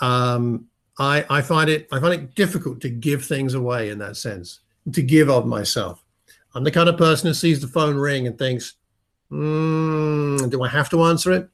Um, 0.00 0.68
I, 0.98 1.24
I 1.30 1.42
find 1.42 1.70
it 1.70 1.88
I 1.92 2.00
find 2.00 2.14
it 2.14 2.34
difficult 2.34 2.80
to 2.80 2.90
give 2.90 3.24
things 3.24 3.54
away 3.54 3.90
in 3.90 3.98
that 3.98 4.16
sense, 4.16 4.60
to 4.92 5.02
give 5.02 5.30
of 5.30 5.46
myself. 5.46 6.04
I'm 6.54 6.64
the 6.64 6.70
kind 6.70 6.88
of 6.88 6.96
person 6.96 7.28
who 7.28 7.34
sees 7.34 7.60
the 7.60 7.68
phone 7.68 7.96
ring 7.96 8.26
and 8.26 8.36
thinks, 8.36 8.74
mm, 9.30 10.50
"Do 10.50 10.62
I 10.62 10.68
have 10.68 10.90
to 10.90 11.04
answer 11.04 11.32
it?" 11.32 11.48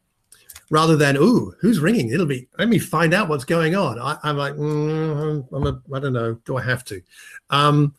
Rather 0.70 0.96
than, 0.96 1.16
"Ooh, 1.18 1.54
who's 1.60 1.78
ringing?" 1.78 2.08
It'll 2.08 2.26
be. 2.26 2.48
Let 2.58 2.68
me 2.68 2.78
find 2.78 3.12
out 3.12 3.28
what's 3.28 3.44
going 3.44 3.74
on. 3.74 3.98
I, 3.98 4.16
am 4.24 4.38
like, 4.38 4.54
mm, 4.54 5.46
I'm 5.52 5.66
a, 5.66 5.82
I 5.94 6.00
don't 6.00 6.14
know. 6.14 6.34
Do 6.46 6.56
I 6.56 6.62
have 6.62 6.84
to? 6.86 7.02
Um, 7.50 7.94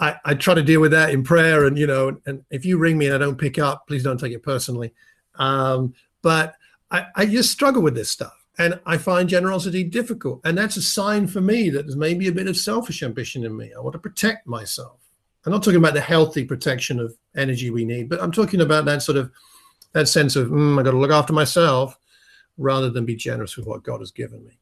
I, 0.00 0.16
I 0.24 0.34
try 0.34 0.54
to 0.54 0.62
deal 0.62 0.80
with 0.80 0.90
that 0.90 1.10
in 1.10 1.22
prayer, 1.22 1.66
and 1.66 1.78
you 1.78 1.86
know, 1.86 2.18
and 2.26 2.42
if 2.50 2.64
you 2.64 2.78
ring 2.78 2.98
me 2.98 3.06
and 3.06 3.14
I 3.14 3.18
don't 3.18 3.38
pick 3.38 3.58
up, 3.60 3.86
please 3.86 4.02
don't 4.02 4.18
take 4.18 4.32
it 4.32 4.42
personally. 4.42 4.92
Um, 5.36 5.94
but 6.22 6.56
I, 6.90 7.06
I 7.14 7.26
just 7.26 7.52
struggle 7.52 7.82
with 7.82 7.94
this 7.94 8.10
stuff 8.10 8.39
and 8.60 8.78
I 8.84 8.98
find 8.98 9.26
generosity 9.26 9.82
difficult. 9.82 10.42
And 10.44 10.56
that's 10.56 10.76
a 10.76 10.82
sign 10.82 11.26
for 11.26 11.40
me 11.40 11.70
that 11.70 11.86
there's 11.86 11.96
maybe 11.96 12.28
a 12.28 12.32
bit 12.32 12.46
of 12.46 12.58
selfish 12.58 13.02
ambition 13.02 13.42
in 13.46 13.56
me. 13.56 13.72
I 13.74 13.80
want 13.80 13.94
to 13.94 13.98
protect 13.98 14.46
myself. 14.46 15.00
I'm 15.46 15.52
not 15.52 15.62
talking 15.62 15.78
about 15.78 15.94
the 15.94 16.02
healthy 16.02 16.44
protection 16.44 17.00
of 17.00 17.16
energy 17.34 17.70
we 17.70 17.86
need, 17.86 18.10
but 18.10 18.22
I'm 18.22 18.30
talking 18.30 18.60
about 18.60 18.84
that 18.84 19.02
sort 19.02 19.16
of 19.16 19.32
that 19.92 20.08
sense 20.08 20.36
of 20.36 20.48
mm, 20.48 20.78
I 20.78 20.82
got 20.82 20.90
to 20.90 20.98
look 20.98 21.10
after 21.10 21.32
myself 21.32 21.98
rather 22.58 22.90
than 22.90 23.06
be 23.06 23.16
generous 23.16 23.56
with 23.56 23.66
what 23.66 23.82
God 23.82 24.00
has 24.00 24.10
given 24.10 24.44
me. 24.44 24.58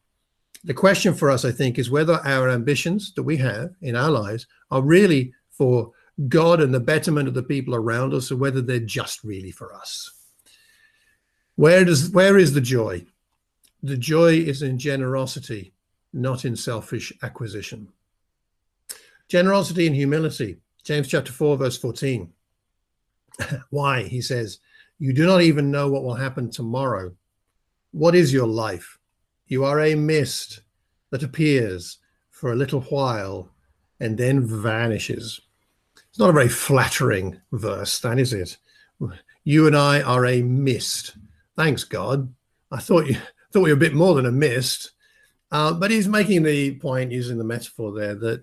The 0.63 0.75
question 0.75 1.13
for 1.13 1.29
us, 1.29 1.45
I 1.45 1.51
think, 1.51 1.77
is 1.77 1.91
whether 1.91 2.21
our 2.25 2.51
ambitions 2.51 3.13
that 3.15 3.25
we 3.25 3.37
have 3.39 3.75
in 3.83 3.97
our 3.97 4.13
lives 4.13 4.47
are 4.71 4.81
really 4.81 5.33
for 5.51 5.91
God 6.29 6.61
and 6.61 6.73
the 6.73 6.79
betterment 6.79 7.27
of 7.27 7.35
the 7.35 7.43
people 7.43 7.75
around 7.75 8.15
us, 8.15 8.31
or 8.31 8.37
whether 8.37 8.63
they're 8.63 8.79
just 8.79 9.25
really 9.25 9.51
for 9.51 9.75
us. 9.75 10.13
Where 11.57 11.85
does 11.85 12.11
where 12.11 12.39
is 12.39 12.55
the 12.55 12.61
joy? 12.61 13.05
The 13.83 13.97
joy 13.97 14.35
is 14.35 14.63
in 14.63 14.79
generosity, 14.79 15.73
not 16.13 16.45
in 16.45 16.57
selfish 16.57 17.13
acquisition. 17.23 17.89
Generosity 19.29 19.87
and 19.87 19.95
humility. 19.95 20.57
James 20.83 21.09
chapter 21.09 21.33
4, 21.33 21.57
verse 21.59 21.79
14. 21.79 22.33
Why? 23.71 24.03
He 24.03 24.21
says, 24.21 24.59
You 24.99 25.13
do 25.13 25.27
not 25.27 25.43
even 25.43 25.71
know 25.71 25.89
what 25.89 26.03
will 26.03 26.15
happen 26.15 26.51
tomorrow. 26.51 27.15
What 27.93 28.15
is 28.15 28.33
your 28.33 28.47
life? 28.47 28.99
You 29.47 29.65
are 29.65 29.81
a 29.81 29.95
mist 29.95 30.61
that 31.11 31.23
appears 31.23 31.99
for 32.31 32.53
a 32.53 32.57
little 32.57 32.81
while 32.83 33.51
and 34.01 34.17
then 34.17 34.47
vanishes. 34.47 35.41
It's 36.09 36.19
not 36.19 36.31
a 36.31 36.35
very 36.35 36.49
flattering 36.49 37.41
verse, 37.53 37.99
that 38.01 38.19
is 38.19 38.33
it. 38.33 38.57
You 39.45 39.67
and 39.67 39.77
I 39.77 40.03
are 40.03 40.27
a 40.27 40.43
mist. 40.43 41.17
Thanks, 41.57 41.85
God. 41.85 42.33
I 42.71 42.79
thought 42.81 43.07
you 43.07 43.17
thought 43.53 43.63
we 43.63 43.71
were 43.71 43.77
a 43.77 43.81
bit 43.81 43.95
more 43.95 44.15
than 44.15 44.27
a 44.27 44.33
mist. 44.33 44.93
Uh, 45.51 45.73
but 45.73 45.91
he's 45.91 46.09
making 46.09 46.43
the 46.43 46.75
point 46.77 47.11
using 47.11 47.39
the 47.39 47.45
metaphor 47.45 47.93
there 47.93 48.15
that 48.15 48.43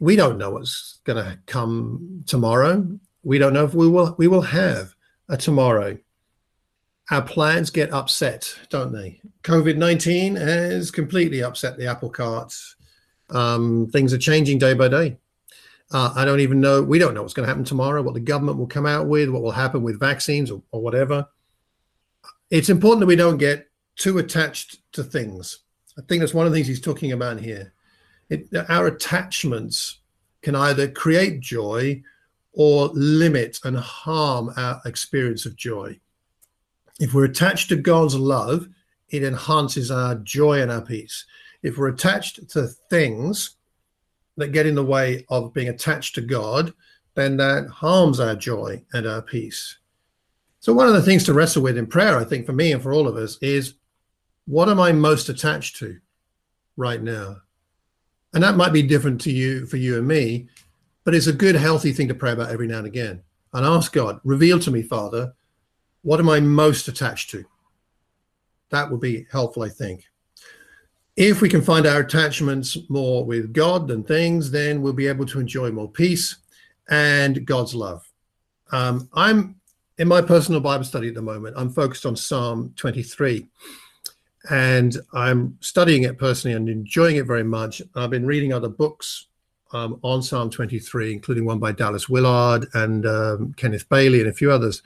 we 0.00 0.16
don't 0.16 0.36
know 0.36 0.50
what's 0.50 0.98
going 1.04 1.24
to 1.24 1.38
come 1.46 2.22
tomorrow. 2.26 2.86
We 3.22 3.38
don't 3.38 3.54
know 3.54 3.64
if 3.64 3.74
we 3.74 3.88
will 3.88 4.14
we 4.18 4.28
will 4.28 4.42
have 4.42 4.94
a 5.28 5.36
tomorrow. 5.36 5.96
Our 7.10 7.22
plans 7.22 7.70
get 7.70 7.92
upset, 7.92 8.54
don't 8.68 8.92
they? 8.92 9.20
COVID 9.42 9.76
nineteen 9.76 10.36
has 10.36 10.90
completely 10.90 11.42
upset 11.42 11.78
the 11.78 11.86
apple 11.86 12.10
cart. 12.10 12.54
Um, 13.30 13.88
things 13.90 14.12
are 14.12 14.18
changing 14.18 14.58
day 14.58 14.74
by 14.74 14.88
day. 14.88 15.16
Uh, 15.90 16.12
I 16.14 16.24
don't 16.24 16.40
even 16.40 16.60
know. 16.60 16.82
We 16.82 16.98
don't 16.98 17.14
know 17.14 17.22
what's 17.22 17.34
going 17.34 17.46
to 17.46 17.50
happen 17.50 17.64
tomorrow. 17.64 18.02
What 18.02 18.14
the 18.14 18.20
government 18.20 18.58
will 18.58 18.66
come 18.66 18.86
out 18.86 19.06
with, 19.06 19.30
what 19.30 19.42
will 19.42 19.50
happen 19.50 19.82
with 19.82 19.98
vaccines 19.98 20.50
or, 20.50 20.62
or 20.70 20.82
whatever. 20.82 21.26
It's 22.50 22.68
important 22.68 23.00
that 23.00 23.06
we 23.06 23.16
don't 23.16 23.38
get 23.38 23.69
too 24.00 24.18
attached 24.18 24.78
to 24.92 25.04
things. 25.04 25.60
I 25.98 26.02
think 26.02 26.20
that's 26.20 26.34
one 26.34 26.46
of 26.46 26.52
the 26.52 26.56
things 26.56 26.66
he's 26.66 26.80
talking 26.80 27.12
about 27.12 27.38
here. 27.38 27.74
It, 28.30 28.48
our 28.68 28.86
attachments 28.86 29.98
can 30.40 30.56
either 30.56 30.88
create 30.88 31.40
joy 31.40 32.02
or 32.54 32.88
limit 32.94 33.58
and 33.62 33.76
harm 33.76 34.52
our 34.56 34.80
experience 34.86 35.44
of 35.44 35.54
joy. 35.54 36.00
If 36.98 37.12
we're 37.12 37.26
attached 37.26 37.68
to 37.68 37.76
God's 37.76 38.14
love, 38.14 38.68
it 39.10 39.22
enhances 39.22 39.90
our 39.90 40.14
joy 40.16 40.62
and 40.62 40.72
our 40.72 40.80
peace. 40.80 41.26
If 41.62 41.76
we're 41.76 41.88
attached 41.88 42.48
to 42.50 42.68
things 42.88 43.56
that 44.38 44.52
get 44.52 44.66
in 44.66 44.74
the 44.74 44.84
way 44.84 45.26
of 45.28 45.52
being 45.52 45.68
attached 45.68 46.14
to 46.14 46.22
God, 46.22 46.72
then 47.14 47.36
that 47.36 47.68
harms 47.68 48.18
our 48.18 48.34
joy 48.34 48.82
and 48.94 49.06
our 49.06 49.20
peace. 49.20 49.76
So, 50.60 50.72
one 50.72 50.88
of 50.88 50.94
the 50.94 51.02
things 51.02 51.24
to 51.24 51.34
wrestle 51.34 51.62
with 51.62 51.76
in 51.76 51.86
prayer, 51.86 52.16
I 52.16 52.24
think, 52.24 52.46
for 52.46 52.52
me 52.52 52.72
and 52.72 52.82
for 52.82 52.92
all 52.92 53.08
of 53.08 53.16
us, 53.16 53.36
is 53.42 53.74
what 54.50 54.68
am 54.68 54.80
I 54.80 54.90
most 54.90 55.28
attached 55.28 55.76
to 55.76 56.00
right 56.76 57.00
now? 57.00 57.36
And 58.34 58.42
that 58.42 58.56
might 58.56 58.72
be 58.72 58.82
different 58.82 59.20
to 59.20 59.30
you 59.30 59.64
for 59.66 59.76
you 59.76 59.96
and 59.96 60.08
me, 60.08 60.48
but 61.04 61.14
it's 61.14 61.28
a 61.28 61.32
good, 61.32 61.54
healthy 61.54 61.92
thing 61.92 62.08
to 62.08 62.16
pray 62.16 62.32
about 62.32 62.50
every 62.50 62.66
now 62.66 62.78
and 62.78 62.86
again. 62.88 63.22
And 63.52 63.64
ask 63.64 63.92
God, 63.92 64.18
reveal 64.24 64.58
to 64.58 64.72
me, 64.72 64.82
Father, 64.82 65.34
what 66.02 66.18
am 66.18 66.28
I 66.28 66.40
most 66.40 66.88
attached 66.88 67.30
to? 67.30 67.44
That 68.70 68.90
would 68.90 69.00
be 69.00 69.24
helpful, 69.30 69.62
I 69.62 69.68
think. 69.68 70.04
If 71.16 71.40
we 71.40 71.48
can 71.48 71.62
find 71.62 71.86
our 71.86 72.00
attachments 72.00 72.76
more 72.88 73.24
with 73.24 73.52
God 73.52 73.86
than 73.86 74.02
things, 74.02 74.50
then 74.50 74.82
we'll 74.82 74.92
be 74.92 75.06
able 75.06 75.26
to 75.26 75.38
enjoy 75.38 75.70
more 75.70 75.90
peace 75.90 76.38
and 76.88 77.46
God's 77.46 77.74
love. 77.74 78.10
Um, 78.72 79.08
I'm 79.12 79.60
in 79.98 80.08
my 80.08 80.22
personal 80.22 80.60
Bible 80.60 80.84
study 80.84 81.06
at 81.06 81.14
the 81.14 81.22
moment, 81.22 81.54
I'm 81.56 81.70
focused 81.70 82.04
on 82.04 82.16
Psalm 82.16 82.72
23. 82.74 83.48
And 84.48 84.96
I'm 85.12 85.58
studying 85.60 86.04
it 86.04 86.18
personally 86.18 86.56
and 86.56 86.68
enjoying 86.68 87.16
it 87.16 87.26
very 87.26 87.44
much. 87.44 87.82
I've 87.94 88.10
been 88.10 88.24
reading 88.24 88.52
other 88.52 88.68
books 88.68 89.26
um, 89.72 90.00
on 90.02 90.22
Psalm 90.22 90.50
23, 90.50 91.12
including 91.12 91.44
one 91.44 91.58
by 91.58 91.72
Dallas 91.72 92.08
Willard 92.08 92.66
and 92.74 93.04
um, 93.04 93.52
Kenneth 93.54 93.88
Bailey 93.88 94.20
and 94.20 94.30
a 94.30 94.32
few 94.32 94.50
others. 94.50 94.82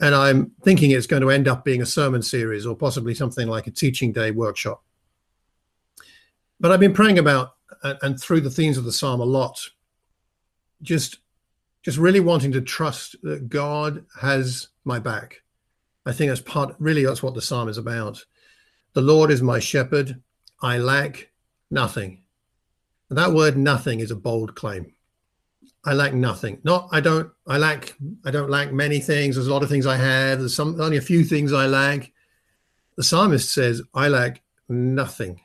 And 0.00 0.14
I'm 0.14 0.50
thinking 0.62 0.90
it's 0.90 1.06
going 1.06 1.22
to 1.22 1.30
end 1.30 1.46
up 1.46 1.64
being 1.64 1.80
a 1.80 1.86
sermon 1.86 2.22
series 2.22 2.66
or 2.66 2.74
possibly 2.74 3.14
something 3.14 3.46
like 3.46 3.68
a 3.68 3.70
teaching 3.70 4.12
day 4.12 4.32
workshop. 4.32 4.82
But 6.58 6.72
I've 6.72 6.80
been 6.80 6.94
praying 6.94 7.18
about 7.18 7.54
and 7.82 8.20
through 8.20 8.40
the 8.40 8.50
themes 8.50 8.78
of 8.78 8.84
the 8.84 8.92
psalm 8.92 9.20
a 9.20 9.24
lot, 9.24 9.70
just 10.82 11.18
just 11.82 11.98
really 11.98 12.20
wanting 12.20 12.52
to 12.52 12.60
trust 12.60 13.16
that 13.22 13.48
God 13.48 14.04
has 14.20 14.68
my 14.84 15.00
back. 15.00 15.42
I 16.06 16.12
think 16.12 16.30
that's 16.30 16.40
part 16.40 16.76
really 16.78 17.04
that's 17.04 17.22
what 17.22 17.34
the 17.34 17.42
psalm 17.42 17.68
is 17.68 17.78
about. 17.78 18.24
The 18.94 19.00
Lord 19.00 19.30
is 19.30 19.42
my 19.42 19.58
shepherd, 19.58 20.20
I 20.60 20.78
lack 20.78 21.30
nothing. 21.70 22.22
And 23.08 23.18
that 23.18 23.32
word 23.32 23.56
nothing 23.56 24.00
is 24.00 24.10
a 24.10 24.16
bold 24.16 24.54
claim. 24.54 24.92
I 25.84 25.94
lack 25.94 26.14
nothing. 26.14 26.60
Not 26.62 26.88
I 26.92 27.00
don't 27.00 27.30
I 27.46 27.58
lack 27.58 27.94
I 28.24 28.30
don't 28.30 28.50
lack 28.50 28.72
many 28.72 29.00
things. 29.00 29.34
There's 29.34 29.48
a 29.48 29.52
lot 29.52 29.62
of 29.62 29.68
things 29.68 29.86
I 29.86 29.96
have. 29.96 30.38
There's 30.38 30.54
some 30.54 30.80
only 30.80 30.96
a 30.96 31.02
few 31.02 31.24
things 31.24 31.52
I 31.52 31.66
lack. 31.66 32.12
The 32.96 33.02
psalmist 33.02 33.52
says, 33.52 33.82
I 33.94 34.08
lack 34.08 34.42
nothing. 34.68 35.40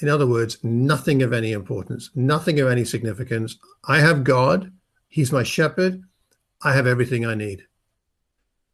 In 0.00 0.08
other 0.08 0.26
words, 0.26 0.62
nothing 0.62 1.22
of 1.22 1.32
any 1.32 1.52
importance, 1.52 2.10
nothing 2.14 2.60
of 2.60 2.68
any 2.68 2.84
significance. 2.84 3.56
I 3.84 3.98
have 3.98 4.22
God, 4.22 4.72
He's 5.08 5.32
my 5.32 5.42
shepherd. 5.42 6.02
I 6.62 6.72
have 6.72 6.86
everything 6.86 7.24
I 7.24 7.34
need. 7.34 7.64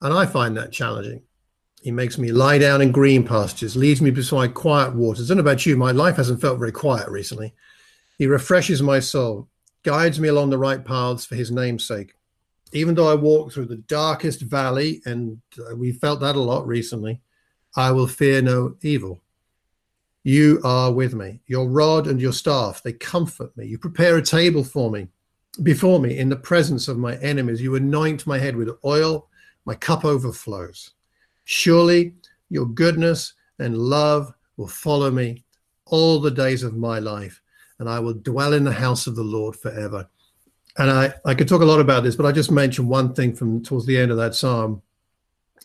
And 0.02 0.12
I 0.12 0.26
find 0.26 0.56
that 0.56 0.72
challenging. 0.72 1.22
He 1.84 1.90
makes 1.90 2.16
me 2.16 2.32
lie 2.32 2.56
down 2.56 2.80
in 2.80 2.92
green 2.92 3.24
pastures, 3.24 3.76
leads 3.76 4.00
me 4.00 4.10
beside 4.10 4.54
quiet 4.54 4.94
waters. 4.94 5.26
I 5.26 5.28
don't 5.28 5.44
know 5.44 5.50
about 5.50 5.66
you, 5.66 5.76
my 5.76 5.90
life 5.90 6.16
hasn't 6.16 6.40
felt 6.40 6.58
very 6.58 6.72
quiet 6.72 7.10
recently. 7.10 7.52
He 8.16 8.26
refreshes 8.26 8.80
my 8.80 9.00
soul, 9.00 9.48
guides 9.82 10.18
me 10.18 10.28
along 10.28 10.48
the 10.48 10.56
right 10.56 10.82
paths 10.82 11.26
for 11.26 11.34
his 11.34 11.50
name's 11.50 11.86
sake. 11.86 12.14
Even 12.72 12.94
though 12.94 13.10
I 13.10 13.14
walk 13.14 13.52
through 13.52 13.66
the 13.66 13.76
darkest 13.76 14.40
valley, 14.40 15.02
and 15.04 15.42
uh, 15.58 15.76
we 15.76 15.92
felt 15.92 16.20
that 16.20 16.36
a 16.36 16.40
lot 16.40 16.66
recently, 16.66 17.20
I 17.76 17.90
will 17.90 18.06
fear 18.06 18.40
no 18.40 18.76
evil. 18.80 19.20
You 20.22 20.62
are 20.64 20.90
with 20.90 21.12
me. 21.12 21.40
Your 21.46 21.68
rod 21.68 22.06
and 22.06 22.18
your 22.18 22.32
staff, 22.32 22.82
they 22.82 22.94
comfort 22.94 23.54
me. 23.58 23.66
You 23.66 23.76
prepare 23.76 24.16
a 24.16 24.22
table 24.22 24.64
for 24.64 24.90
me 24.90 25.08
before 25.62 26.00
me 26.00 26.16
in 26.16 26.30
the 26.30 26.36
presence 26.36 26.88
of 26.88 26.96
my 26.96 27.16
enemies. 27.18 27.60
You 27.60 27.74
anoint 27.74 28.26
my 28.26 28.38
head 28.38 28.56
with 28.56 28.70
oil, 28.86 29.28
my 29.66 29.74
cup 29.74 30.06
overflows. 30.06 30.92
Surely 31.44 32.14
your 32.50 32.66
goodness 32.66 33.34
and 33.58 33.78
love 33.78 34.32
will 34.56 34.68
follow 34.68 35.10
me 35.10 35.44
all 35.86 36.20
the 36.20 36.30
days 36.30 36.62
of 36.62 36.76
my 36.76 36.98
life, 36.98 37.40
and 37.78 37.88
I 37.88 38.00
will 38.00 38.14
dwell 38.14 38.52
in 38.52 38.64
the 38.64 38.72
house 38.72 39.06
of 39.06 39.16
the 39.16 39.22
Lord 39.22 39.56
forever. 39.56 40.08
And 40.78 40.90
I, 40.90 41.14
I 41.24 41.34
could 41.34 41.48
talk 41.48 41.62
a 41.62 41.66
lot 41.66 41.80
about 41.80 42.02
this, 42.02 42.16
but 42.16 42.26
I 42.26 42.32
just 42.32 42.50
mentioned 42.50 42.88
one 42.88 43.14
thing 43.14 43.34
from 43.34 43.62
towards 43.62 43.86
the 43.86 43.98
end 43.98 44.10
of 44.10 44.16
that 44.16 44.34
psalm. 44.34 44.82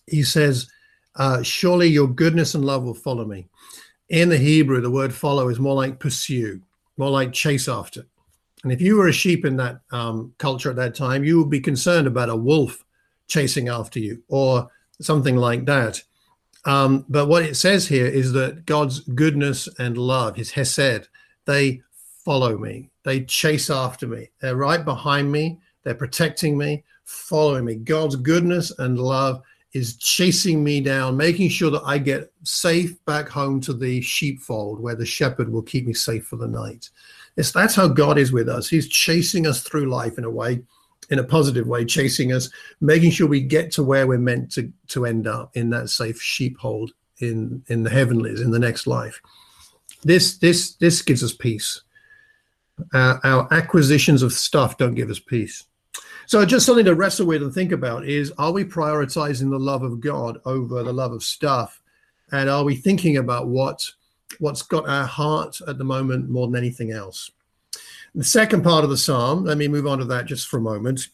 He 0.06 0.24
says, 0.24 0.70
uh, 1.16 1.42
Surely 1.42 1.88
your 1.88 2.08
goodness 2.08 2.54
and 2.54 2.66
love 2.66 2.84
will 2.84 2.94
follow 2.94 3.26
me 3.26 3.48
in 4.10 4.30
the 4.30 4.38
Hebrew, 4.38 4.82
the 4.82 4.90
word 4.90 5.14
follow 5.14 5.50
is 5.50 5.60
more 5.60 5.76
like 5.76 6.00
pursue, 6.00 6.62
more 6.98 7.12
like 7.12 7.32
chase 7.32 7.68
after. 7.68 8.06
And 8.64 8.72
if 8.72 8.82
you 8.82 8.98
were 8.98 9.08
a 9.08 9.14
sheep 9.14 9.46
in 9.46 9.56
that 9.58 9.82
um, 9.92 10.34
culture 10.38 10.70
at 10.70 10.76
that 10.78 10.96
time, 10.96 11.24
you 11.24 11.38
would 11.38 11.50
be 11.50 11.62
concerned 11.62 12.08
about 12.08 12.30
a 12.30 12.36
wolf 12.36 12.84
chasing 13.28 13.70
after 13.70 14.00
you 14.00 14.22
or 14.28 14.70
something 15.02 15.36
like 15.36 15.66
that. 15.66 16.02
Um, 16.66 17.06
but 17.10 17.28
what 17.28 17.44
it 17.44 17.56
says 17.56 17.88
here 17.88 18.06
is 18.06 18.34
that 18.34 18.66
God's 18.66 19.00
goodness 19.00 19.70
and 19.80 19.98
love, 19.98 20.36
his 20.36 20.52
hesed, 20.52 21.08
they 21.46 21.82
follow 22.26 22.58
me. 22.58 22.90
They 23.04 23.22
chase 23.22 23.70
after 23.70 24.08
me. 24.08 24.30
They're 24.42 24.56
right 24.56 24.84
behind 24.84 25.32
me. 25.32 25.60
They're 25.84 25.96
protecting 25.96 26.58
me, 26.58 26.84
following 27.06 27.66
me. 27.66 27.76
God's 27.76 28.18
goodness 28.18 28.72
and 28.78 29.00
love 29.00 29.42
is 29.74 29.96
chasing 29.98 30.64
me 30.64 30.82
down, 30.82 31.16
making 31.16 31.50
sure 31.50 31.72
that 31.72 31.84
I 31.86 31.98
get 31.98 32.32
safe 32.44 33.04
back 33.06 33.30
home 33.30 33.62
to 33.62 33.74
the 33.74 34.02
sheepfold 34.02 34.80
where 34.80 34.96
the 34.96 35.06
shepherd 35.06 35.52
will 35.52 35.62
keep 35.62 35.86
me 35.86 35.94
safe 35.94 36.26
for 36.26 36.36
the 36.36 36.48
night. 36.48 36.90
It's 37.38 37.52
that's 37.52 37.76
how 37.76 37.88
God 37.88 38.18
is 38.18 38.32
with 38.32 38.50
us. 38.50 38.68
He's 38.68 38.90
chasing 38.90 39.48
us 39.48 39.62
through 39.62 39.86
life 39.86 40.18
in 40.18 40.24
a 40.24 40.30
way, 40.30 40.62
in 41.10 41.20
a 41.20 41.24
positive 41.24 41.68
way, 41.68 41.86
chasing 41.86 42.32
us, 42.34 42.50
making 42.82 43.12
sure 43.12 43.28
we 43.28 43.42
get 43.42 43.72
to 43.72 43.84
where 43.84 44.08
we're 44.08 44.18
meant 44.20 44.52
to, 44.52 44.72
to 44.88 45.06
end 45.06 45.28
up 45.28 45.56
in 45.56 45.70
that 45.72 45.90
safe 45.90 46.22
sheepfold 46.22 46.92
in, 47.20 47.64
in 47.68 47.84
the 47.84 47.90
heavenlies, 47.90 48.42
in 48.42 48.52
the 48.52 48.60
next 48.60 48.88
life. 48.88 49.22
This 50.04 50.38
this 50.38 50.76
this 50.76 51.02
gives 51.02 51.24
us 51.24 51.34
peace. 51.34 51.82
Uh, 52.94 53.18
our 53.26 53.48
acquisitions 53.52 54.24
of 54.24 54.32
stuff 54.32 54.78
don't 54.78 54.96
give 54.96 55.10
us 55.10 55.20
peace 55.20 55.66
so 56.30 56.46
just 56.46 56.68
something 56.68 56.86
to 56.86 56.94
wrestle 56.94 57.26
with 57.26 57.42
and 57.42 57.52
think 57.52 57.72
about 57.72 58.08
is 58.08 58.32
are 58.38 58.52
we 58.52 58.64
prioritizing 58.64 59.50
the 59.50 59.58
love 59.58 59.82
of 59.82 60.00
God 60.00 60.38
over 60.46 60.84
the 60.84 60.94
love 60.94 61.12
of 61.12 61.24
stuff? 61.24 61.82
And 62.32 62.48
are 62.48 62.64
we 62.64 62.76
thinking 62.76 63.18
about 63.18 63.48
what 63.48 63.84
what's 64.38 64.62
got 64.62 64.88
our 64.88 65.08
heart 65.08 65.60
at 65.68 65.80
the 65.80 65.84
moment 65.84 66.30
more 66.30 66.46
than 66.46 66.56
anything 66.56 66.92
else? 66.92 67.32
The 68.16 68.24
second 68.24 68.64
part 68.64 68.84
of 68.84 68.90
the 68.90 68.98
psalm, 68.98 69.44
let 69.44 69.58
me 69.58 69.68
move 69.68 69.88
on 69.88 70.00
to 70.00 70.06
that 70.06 70.26
just 70.26 70.48
for 70.48 70.58
a 70.58 70.62
moment. 70.62 71.08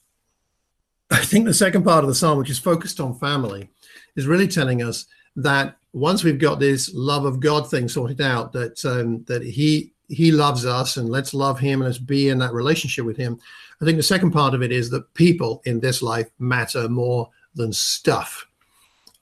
I 1.11 1.23
think 1.23 1.45
the 1.45 1.53
second 1.53 1.83
part 1.83 2.03
of 2.03 2.07
the 2.07 2.15
psalm, 2.15 2.37
which 2.37 2.49
is 2.49 2.59
focused 2.59 2.99
on 2.99 3.19
family, 3.19 3.69
is 4.15 4.27
really 4.27 4.47
telling 4.47 4.81
us 4.81 5.05
that 5.35 5.77
once 5.93 6.23
we've 6.23 6.39
got 6.39 6.59
this 6.59 6.93
love 6.93 7.25
of 7.25 7.39
God 7.39 7.69
thing 7.69 7.87
sorted 7.87 8.21
out, 8.21 8.53
that 8.53 8.83
um, 8.85 9.23
that 9.25 9.43
He 9.43 9.93
He 10.07 10.31
loves 10.31 10.65
us 10.65 10.97
and 10.97 11.09
let's 11.09 11.33
love 11.33 11.59
Him 11.59 11.81
and 11.81 11.89
let's 11.89 11.99
be 11.99 12.29
in 12.29 12.39
that 12.39 12.53
relationship 12.53 13.05
with 13.05 13.17
Him. 13.17 13.39
I 13.81 13.85
think 13.85 13.97
the 13.97 14.03
second 14.03 14.31
part 14.31 14.53
of 14.53 14.63
it 14.63 14.71
is 14.71 14.89
that 14.91 15.13
people 15.13 15.61
in 15.65 15.79
this 15.79 16.01
life 16.01 16.29
matter 16.39 16.87
more 16.87 17.29
than 17.55 17.73
stuff. 17.73 18.47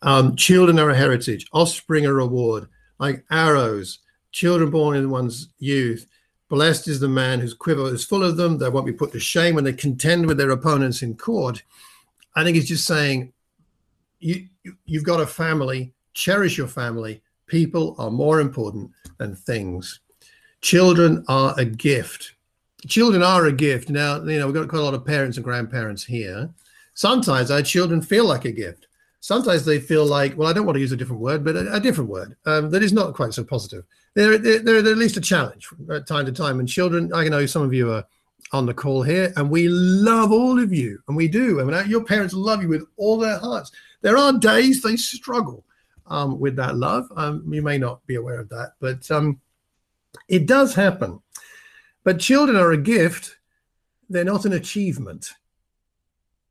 Um, 0.02 0.36
children 0.36 0.80
are 0.80 0.90
a 0.90 0.96
heritage, 0.96 1.48
offspring 1.54 2.06
a 2.06 2.14
reward, 2.14 2.68
like 3.00 3.24
arrows, 3.32 4.00
children 4.32 4.70
born 4.70 4.98
in 4.98 5.10
one's 5.10 5.50
youth. 5.60 6.08
Blessed 6.54 6.88
is 6.88 7.00
the 7.00 7.08
man 7.08 7.40
whose 7.40 7.56
quiver 7.56 7.92
is 7.94 8.06
full 8.06 8.24
of 8.24 8.38
them. 8.38 8.60
They 8.60 8.70
won't 8.70 8.86
be 8.86 8.94
put 8.94 9.12
to 9.14 9.20
shame 9.20 9.56
when 9.56 9.64
they 9.64 9.74
contend 9.74 10.28
with 10.28 10.38
their 10.38 10.52
opponents 10.52 11.02
in 11.02 11.16
court. 11.16 11.64
I 12.36 12.44
think 12.44 12.54
he's 12.54 12.68
just 12.68 12.86
saying 12.86 13.34
you, 14.20 14.48
you've 14.86 15.04
got 15.04 15.20
a 15.20 15.26
family, 15.26 15.94
cherish 16.14 16.58
your 16.58 16.68
family. 16.68 17.24
People 17.48 17.96
are 17.98 18.12
more 18.12 18.40
important 18.40 18.92
than 19.18 19.36
things. 19.36 20.02
Children 20.62 21.26
are 21.28 21.56
a 21.58 21.66
gift 21.66 22.36
children 22.88 23.24
are 23.24 23.46
a 23.46 23.52
gift. 23.52 23.90
Now, 23.90 24.24
you 24.24 24.40
know, 24.40 24.46
we've 24.46 24.56
got 24.56 24.68
quite 24.68 24.80
a 24.80 24.84
lot 24.84 24.94
of 24.94 25.06
parents 25.06 25.38
and 25.38 25.44
grandparents 25.44 26.04
here. 26.04 26.50
Sometimes 26.94 27.52
our 27.52 27.62
children 27.62 28.02
feel 28.02 28.26
like 28.26 28.46
a 28.46 28.52
gift. 28.52 28.88
Sometimes 29.20 29.64
they 29.64 29.80
feel 29.80 30.06
like, 30.06 30.38
well, 30.38 30.50
I 30.50 30.54
don't 30.54 30.66
want 30.66 30.76
to 30.76 30.82
use 30.82 30.92
a 30.92 30.98
different 30.98 31.22
word, 31.22 31.44
but 31.44 31.56
a, 31.56 31.76
a 31.76 31.80
different 31.80 32.10
word 32.10 32.36
um, 32.46 32.70
that 32.72 32.84
is 32.84 32.92
not 32.92 33.14
quite 33.14 33.34
so 33.34 33.44
positive. 33.44 33.86
They're, 34.16 34.38
they're, 34.38 34.60
they're, 34.60 34.78
at 34.78 34.98
least 34.98 35.18
a 35.18 35.22
challenge 35.22 35.68
at 35.92 36.08
time 36.08 36.26
to 36.26 36.32
time. 36.32 36.60
And 36.60 36.70
children, 36.70 37.12
I 37.14 37.28
know 37.28 37.46
some 37.46 37.64
of 37.64 37.74
you 37.74 37.92
are 37.92 38.06
on 38.52 38.68
the 38.68 38.74
call 38.74 39.02
here, 39.02 39.34
and 39.36 39.50
we 39.50 39.68
love 39.68 40.32
all 40.32 40.60
of 40.60 40.72
you, 40.72 41.00
and 41.08 41.18
we 41.18 41.28
do. 41.28 41.60
I 41.60 41.64
mean, 41.64 41.90
your 41.90 42.04
parents 42.04 42.34
love 42.34 42.62
you 42.62 42.70
with 42.70 42.86
all 42.98 43.18
their 43.18 43.40
hearts. 43.40 43.72
There 44.02 44.18
are 44.18 44.38
days 44.38 44.82
they 44.82 44.96
struggle 44.96 45.66
um, 46.08 46.40
with 46.40 46.56
that 46.58 46.76
love. 46.76 47.08
Um, 47.16 47.44
you 47.52 47.64
may 47.64 47.80
not 47.80 48.06
be 48.06 48.16
aware 48.16 48.40
of 48.40 48.50
that, 48.50 48.74
but 48.80 49.10
um, 49.10 49.40
it 50.28 50.46
does 50.46 50.76
happen. 50.76 51.20
But 52.04 52.20
children 52.20 52.58
are 52.58 52.72
a 52.72 52.78
gift, 52.78 53.38
they're 54.10 54.24
not 54.24 54.46
an 54.46 54.54
achievement. 54.54 55.32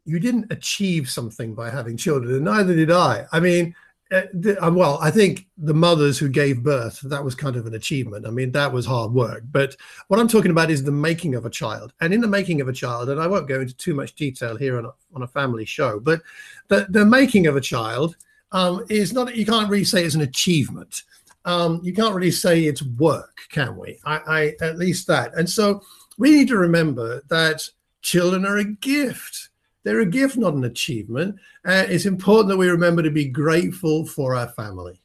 You 0.04 0.18
didn't 0.18 0.50
achieve 0.50 1.08
something 1.08 1.54
by 1.54 1.70
having 1.70 1.96
children, 1.96 2.34
and 2.34 2.44
neither 2.44 2.74
did 2.74 2.90
I. 2.90 3.26
I 3.30 3.38
mean, 3.38 3.76
uh, 4.12 4.22
the, 4.32 4.62
uh, 4.64 4.70
well, 4.70 4.98
I 5.00 5.10
think 5.10 5.46
the 5.56 5.74
mothers 5.74 6.18
who 6.18 6.28
gave 6.28 6.62
birth, 6.62 7.00
that 7.00 7.24
was 7.24 7.34
kind 7.34 7.56
of 7.56 7.66
an 7.66 7.74
achievement. 7.74 8.26
I 8.26 8.30
mean, 8.30 8.52
that 8.52 8.72
was 8.72 8.86
hard 8.86 9.12
work. 9.12 9.42
But 9.50 9.76
what 10.08 10.20
I'm 10.20 10.28
talking 10.28 10.50
about 10.50 10.70
is 10.70 10.84
the 10.84 10.92
making 10.92 11.34
of 11.34 11.46
a 11.46 11.50
child. 11.50 11.92
And 12.00 12.12
in 12.12 12.20
the 12.20 12.28
making 12.28 12.60
of 12.60 12.68
a 12.68 12.72
child, 12.72 13.08
and 13.08 13.20
I 13.20 13.26
won't 13.26 13.48
go 13.48 13.60
into 13.60 13.74
too 13.74 13.94
much 13.94 14.14
detail 14.14 14.56
here 14.56 14.78
on 14.78 14.84
a, 14.84 14.92
on 15.14 15.22
a 15.22 15.28
family 15.28 15.64
show, 15.64 15.98
but 15.98 16.20
the, 16.68 16.86
the 16.90 17.04
making 17.04 17.46
of 17.46 17.56
a 17.56 17.60
child 17.60 18.16
um, 18.52 18.84
is 18.88 19.12
not, 19.12 19.34
you 19.34 19.46
can't 19.46 19.70
really 19.70 19.84
say 19.84 20.04
it's 20.04 20.14
an 20.14 20.20
achievement 20.20 21.02
um, 21.44 21.80
you 21.82 21.92
can't 21.92 22.14
really 22.14 22.30
say 22.30 22.64
it's 22.64 22.82
work, 22.82 23.36
can 23.50 23.76
we? 23.76 23.98
I, 24.04 24.54
I 24.60 24.64
at 24.64 24.78
least 24.78 25.06
that. 25.08 25.34
And 25.34 25.48
so 25.48 25.82
we 26.18 26.30
need 26.30 26.48
to 26.48 26.56
remember 26.56 27.22
that 27.28 27.68
children 28.02 28.46
are 28.46 28.58
a 28.58 28.64
gift. 28.64 29.48
They're 29.84 30.00
a 30.00 30.06
gift, 30.06 30.36
not 30.36 30.54
an 30.54 30.64
achievement. 30.64 31.36
Uh, 31.64 31.84
it's 31.88 32.06
important 32.06 32.48
that 32.48 32.56
we 32.56 32.68
remember 32.68 33.02
to 33.02 33.10
be 33.10 33.24
grateful 33.26 34.06
for 34.06 34.34
our 34.36 34.48
family. 34.48 35.00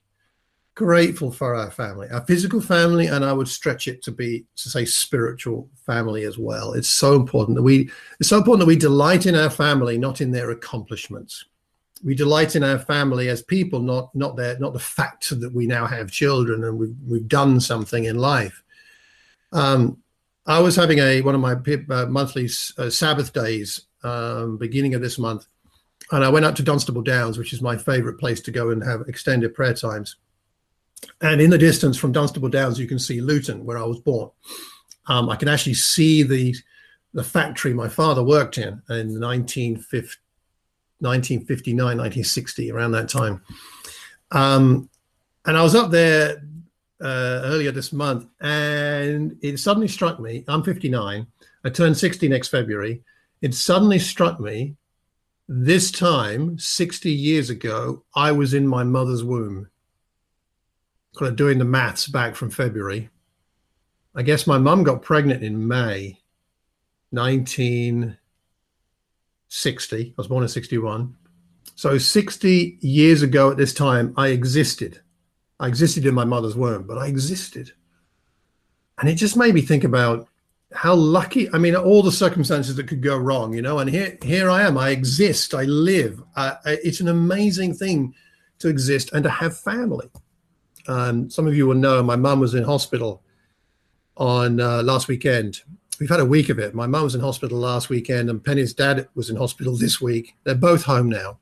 Grateful 0.75 1.31
for 1.31 1.55
our 1.55 1.71
family, 1.71 2.07
our 2.11 2.21
physical 2.27 2.61
family, 2.61 3.07
and 3.07 3.25
I 3.25 3.33
would 3.33 3.47
stretch 3.47 3.87
it 3.87 4.03
to 4.03 4.11
be 4.11 4.45
to 4.57 4.69
say 4.69 4.85
spiritual 4.85 5.67
family 5.87 6.25
as 6.25 6.37
well. 6.37 6.73
It's 6.73 6.87
so 6.89 7.15
important 7.15 7.55
that 7.55 7.63
we 7.63 7.89
it's 8.19 8.29
so 8.29 8.37
important 8.37 8.59
that 8.59 8.67
we 8.67 8.75
delight 8.75 9.25
in 9.25 9.33
our 9.33 9.49
family, 9.49 9.97
not 9.97 10.21
in 10.21 10.29
their 10.31 10.51
accomplishments. 10.51 11.45
we 12.03 12.13
delight 12.13 12.55
in 12.55 12.63
our 12.63 12.77
family 12.77 13.29
as 13.29 13.41
people, 13.41 13.79
not 13.79 14.13
not 14.13 14.35
their 14.35 14.59
not 14.59 14.73
the 14.73 14.79
fact 14.79 15.29
that 15.39 15.51
we 15.53 15.65
now 15.65 15.87
have 15.87 16.11
children 16.11 16.63
and 16.63 16.77
we've 16.77 16.95
we've 17.07 17.27
done 17.27 17.59
something 17.59 18.05
in 18.05 18.17
life. 18.19 18.61
Um, 19.51 19.97
I 20.45 20.59
was 20.59 20.75
having 20.75 20.99
a 20.99 21.21
one 21.21 21.35
of 21.35 21.41
my 21.41 21.53
uh, 21.53 22.05
monthly 22.05 22.49
uh, 22.77 22.89
Sabbath 22.89 23.33
days, 23.33 23.86
um, 24.07 24.57
beginning 24.57 24.95
of 24.95 25.01
this 25.01 25.19
month, 25.19 25.47
and 26.11 26.23
I 26.23 26.29
went 26.29 26.45
up 26.45 26.55
to 26.55 26.63
Dunstable 26.63 27.01
Downs, 27.01 27.37
which 27.37 27.53
is 27.53 27.61
my 27.61 27.77
favourite 27.77 28.17
place 28.17 28.41
to 28.41 28.51
go 28.51 28.69
and 28.69 28.83
have 28.83 29.01
extended 29.07 29.53
prayer 29.53 29.73
times. 29.73 30.15
And 31.21 31.41
in 31.41 31.49
the 31.49 31.57
distance 31.57 31.97
from 31.97 32.11
Dunstable 32.11 32.49
Downs, 32.49 32.79
you 32.79 32.87
can 32.87 32.99
see 32.99 33.21
Luton, 33.21 33.65
where 33.65 33.77
I 33.77 33.83
was 33.83 33.99
born. 33.99 34.29
Um, 35.07 35.29
I 35.29 35.35
can 35.35 35.47
actually 35.47 35.75
see 35.75 36.23
the 36.23 36.55
the 37.13 37.23
factory 37.23 37.73
my 37.73 37.87
father 37.87 38.21
worked 38.23 38.57
in 38.57 38.81
in 38.89 39.19
1950, 39.19 40.17
1959, 40.99 41.77
1960, 41.77 42.71
around 42.71 42.91
that 42.91 43.09
time. 43.09 43.41
Um, 44.31 44.89
and 45.45 45.57
I 45.57 45.63
was 45.63 45.73
up 45.73 45.89
there 45.89 46.43
uh, 47.01 47.41
earlier 47.45 47.71
this 47.71 47.93
month, 47.93 48.27
and 48.41 49.37
it 49.41 49.57
suddenly 49.57 49.87
struck 49.87 50.19
me. 50.19 50.43
I'm 50.47 50.63
59. 50.63 51.25
I 51.63 51.69
turn 51.69 51.95
60 51.95 52.27
next 52.27 52.49
February. 52.49 53.03
It 53.41 53.53
suddenly 53.53 53.99
struck 53.99 54.39
me 54.39 54.77
this 55.49 55.91
time, 55.91 56.59
60 56.59 57.09
years 57.09 57.49
ago, 57.49 58.03
I 58.13 58.33
was 58.33 58.53
in 58.53 58.67
my 58.67 58.83
mother's 58.83 59.23
womb. 59.23 59.69
Kind 61.17 61.29
of 61.29 61.37
doing 61.37 61.57
the 61.57 61.63
maths 61.63 62.05
back 62.05 62.35
from 62.35 62.49
February. 62.49 63.09
I 64.13 64.23
guess 64.23 64.45
my 64.45 64.57
mum 64.57 64.83
got 64.83 65.03
pregnant 65.03 65.43
in 65.43 65.65
May 65.65 66.19
1960. 67.11 70.05
I 70.05 70.13
was 70.17 70.27
born 70.27 70.43
in 70.43 70.49
61. 70.49 71.15
So 71.75 71.97
60 71.97 72.79
years 72.81 73.21
ago 73.21 73.49
at 73.49 73.55
this 73.55 73.73
time, 73.73 74.13
I 74.17 74.27
existed. 74.29 74.99
I 75.61 75.67
existed 75.67 76.05
in 76.05 76.13
my 76.13 76.25
mother's 76.25 76.57
womb, 76.57 76.87
but 76.87 76.97
I 76.97 77.07
existed. 77.07 77.71
And 78.99 79.07
it 79.07 79.15
just 79.15 79.37
made 79.37 79.55
me 79.55 79.61
think 79.61 79.85
about 79.85 80.27
how 80.73 80.93
lucky 80.93 81.49
i 81.53 81.57
mean 81.57 81.75
all 81.75 82.03
the 82.03 82.11
circumstances 82.11 82.75
that 82.75 82.87
could 82.87 83.01
go 83.01 83.17
wrong 83.17 83.53
you 83.53 83.61
know 83.61 83.79
and 83.79 83.89
here 83.89 84.17
here 84.21 84.49
i 84.49 84.63
am 84.63 84.77
i 84.77 84.89
exist 84.89 85.53
i 85.53 85.63
live 85.63 86.21
I, 86.35 86.57
it's 86.65 86.99
an 86.99 87.07
amazing 87.07 87.73
thing 87.73 88.13
to 88.59 88.69
exist 88.69 89.11
and 89.13 89.23
to 89.23 89.29
have 89.29 89.57
family. 89.57 90.09
Um, 90.87 91.29
some 91.29 91.47
of 91.47 91.55
you 91.55 91.67
will 91.67 91.75
know 91.75 92.01
my 92.01 92.15
mum 92.15 92.39
was 92.39 92.55
in 92.55 92.63
hospital 92.63 93.21
on 94.15 94.59
uh, 94.59 94.81
last 94.83 95.07
weekend. 95.07 95.61
We've 95.99 96.09
had 96.09 96.19
a 96.19 96.25
week 96.25 96.49
of 96.49 96.59
it. 96.59 96.73
My 96.73 96.87
mum 96.87 97.03
was 97.03 97.15
in 97.15 97.21
hospital 97.21 97.57
last 97.57 97.89
weekend 97.89 98.29
and 98.29 98.43
penny's 98.43 98.73
dad 98.73 99.07
was 99.15 99.29
in 99.29 99.35
hospital 99.35 99.75
this 99.75 99.99
week. 99.99 100.35
They're 100.43 100.55
both 100.55 100.83
home 100.83 101.09
now. 101.09 101.39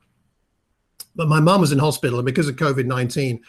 But 1.14 1.28
my 1.28 1.40
mum 1.40 1.60
was 1.60 1.72
in 1.72 1.78
hospital 1.78 2.18
and 2.18 2.26
because 2.26 2.48
of 2.48 2.56
covid-19 2.56 3.40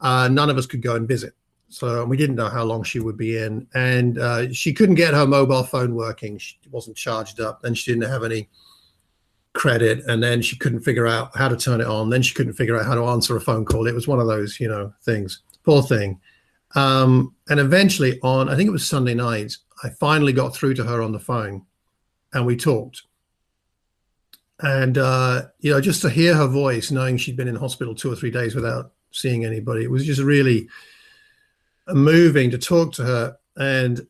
uh, 0.00 0.28
none 0.28 0.50
of 0.50 0.56
us 0.56 0.66
could 0.66 0.82
go 0.82 0.96
and 0.96 1.06
visit 1.06 1.34
so 1.72 2.04
we 2.04 2.18
didn't 2.18 2.36
know 2.36 2.48
how 2.48 2.64
long 2.64 2.82
she 2.82 3.00
would 3.00 3.16
be 3.16 3.38
in, 3.38 3.66
and 3.74 4.18
uh, 4.18 4.52
she 4.52 4.74
couldn't 4.74 4.96
get 4.96 5.14
her 5.14 5.26
mobile 5.26 5.62
phone 5.62 5.94
working. 5.94 6.36
She 6.36 6.56
wasn't 6.70 6.96
charged 6.96 7.40
up, 7.40 7.64
and 7.64 7.76
she 7.76 7.92
didn't 7.92 8.10
have 8.10 8.24
any 8.24 8.48
credit, 9.54 10.04
and 10.06 10.22
then 10.22 10.42
she 10.42 10.56
couldn't 10.56 10.80
figure 10.80 11.06
out 11.06 11.34
how 11.34 11.48
to 11.48 11.56
turn 11.56 11.80
it 11.80 11.86
on. 11.86 12.10
Then 12.10 12.22
she 12.22 12.34
couldn't 12.34 12.54
figure 12.54 12.78
out 12.78 12.84
how 12.84 12.94
to 12.94 13.04
answer 13.04 13.36
a 13.36 13.40
phone 13.40 13.64
call. 13.64 13.86
It 13.86 13.94
was 13.94 14.06
one 14.06 14.20
of 14.20 14.26
those, 14.26 14.60
you 14.60 14.68
know, 14.68 14.92
things. 15.02 15.40
Poor 15.64 15.82
thing. 15.82 16.20
Um, 16.74 17.34
and 17.48 17.58
eventually, 17.58 18.20
on 18.22 18.48
I 18.48 18.56
think 18.56 18.68
it 18.68 18.72
was 18.72 18.86
Sunday 18.86 19.14
night, 19.14 19.56
I 19.82 19.88
finally 19.98 20.32
got 20.32 20.54
through 20.54 20.74
to 20.74 20.84
her 20.84 21.00
on 21.00 21.12
the 21.12 21.20
phone, 21.20 21.64
and 22.34 22.44
we 22.44 22.56
talked. 22.56 23.02
And 24.60 24.98
uh, 24.98 25.44
you 25.60 25.72
know, 25.72 25.80
just 25.80 26.02
to 26.02 26.10
hear 26.10 26.34
her 26.34 26.46
voice, 26.46 26.90
knowing 26.90 27.16
she'd 27.16 27.36
been 27.36 27.48
in 27.48 27.56
hospital 27.56 27.94
two 27.94 28.12
or 28.12 28.16
three 28.16 28.30
days 28.30 28.54
without 28.54 28.92
seeing 29.10 29.44
anybody, 29.44 29.84
it 29.84 29.90
was 29.90 30.04
just 30.04 30.20
really 30.20 30.68
moving 31.88 32.50
to 32.50 32.58
talk 32.58 32.92
to 32.92 33.04
her 33.04 33.36
and 33.56 34.06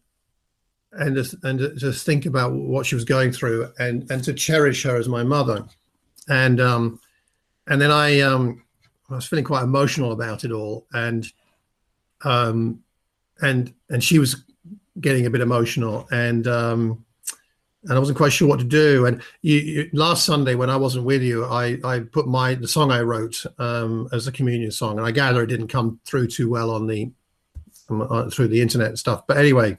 and 0.93 1.17
and 1.43 1.79
just 1.79 2.05
think 2.05 2.27
about 2.27 2.53
what 2.53 2.85
she 2.85 2.95
was 2.95 3.05
going 3.05 3.33
through 3.33 3.73
and 3.79 4.11
and 4.11 4.23
to 4.23 4.35
cherish 4.35 4.83
her 4.83 4.97
as 4.97 5.09
my 5.09 5.23
mother 5.23 5.65
and 6.29 6.61
um 6.61 7.01
and 7.69 7.81
then 7.81 7.91
i 7.91 8.21
um 8.21 8.63
i 9.11 9.15
was 9.15 9.27
feeling 9.27 9.45
quite 9.45 9.63
emotional 9.63 10.13
about 10.13 10.45
it 10.45 10.53
all 10.53 10.87
and 10.93 11.33
um 12.25 12.79
and 13.41 13.73
and 13.89 14.05
she 14.05 14.19
was 14.19 14.45
getting 15.01 15.25
a 15.25 15.31
bit 15.31 15.41
emotional 15.41 16.07
and 16.13 16.47
um 16.47 17.03
and 17.85 17.95
I 17.95 17.99
wasn't 17.99 18.19
quite 18.19 18.33
sure 18.33 18.49
what 18.49 18.61
to 18.61 18.65
do. 18.65 19.07
And 19.07 19.21
you, 19.43 19.59
you, 19.59 19.91
last 19.93 20.25
Sunday, 20.25 20.55
when 20.55 20.71
I 20.71 20.77
wasn't 20.77 21.05
with 21.05 21.21
you, 21.21 21.45
I, 21.47 21.79
I 21.83 22.01
put 22.01 22.29
my 22.29 22.55
the 22.55 22.69
song 22.69 22.93
I 22.93 23.01
wrote 23.01 23.45
um, 23.59 24.09
as 24.13 24.29
a 24.29 24.33
communion 24.33 24.71
song, 24.71 24.99
and 24.99 25.07
I 25.07 25.11
gather 25.11 25.43
it 25.43 25.49
didn't 25.49 25.67
come 25.69 25.99
through 26.05 26.29
too 26.29 26.49
well 26.49 26.71
on 26.71 26.87
the 26.87 27.11
uh, 28.01 28.31
through 28.31 28.49
the 28.49 28.63
internet 28.63 28.89
and 28.89 28.99
stuff. 28.99 29.27
But 29.27 29.37
anyway, 29.37 29.77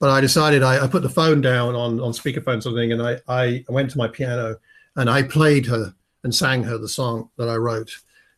but 0.00 0.10
I 0.10 0.20
decided 0.20 0.62
I, 0.62 0.84
I 0.84 0.86
put 0.86 1.02
the 1.02 1.08
phone 1.08 1.40
down 1.40 1.74
on 1.74 2.00
on 2.00 2.12
speakerphone 2.12 2.62
something, 2.62 2.92
and 2.92 3.02
I 3.02 3.20
I 3.28 3.64
went 3.68 3.90
to 3.90 3.98
my 3.98 4.08
piano 4.08 4.56
and 4.96 5.10
I 5.10 5.22
played 5.22 5.66
her 5.66 5.94
and 6.22 6.34
sang 6.34 6.62
her 6.64 6.78
the 6.78 6.88
song 6.88 7.30
that 7.36 7.48
I 7.48 7.56
wrote, 7.56 7.90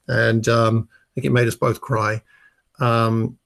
and 0.09 0.47
um, 0.49 0.89
I 0.91 1.09
think 1.15 1.27
it 1.27 1.33
made 1.33 1.49
us 1.49 1.55
both 1.55 1.81
cry. 1.81 2.23
Um, 2.79 3.39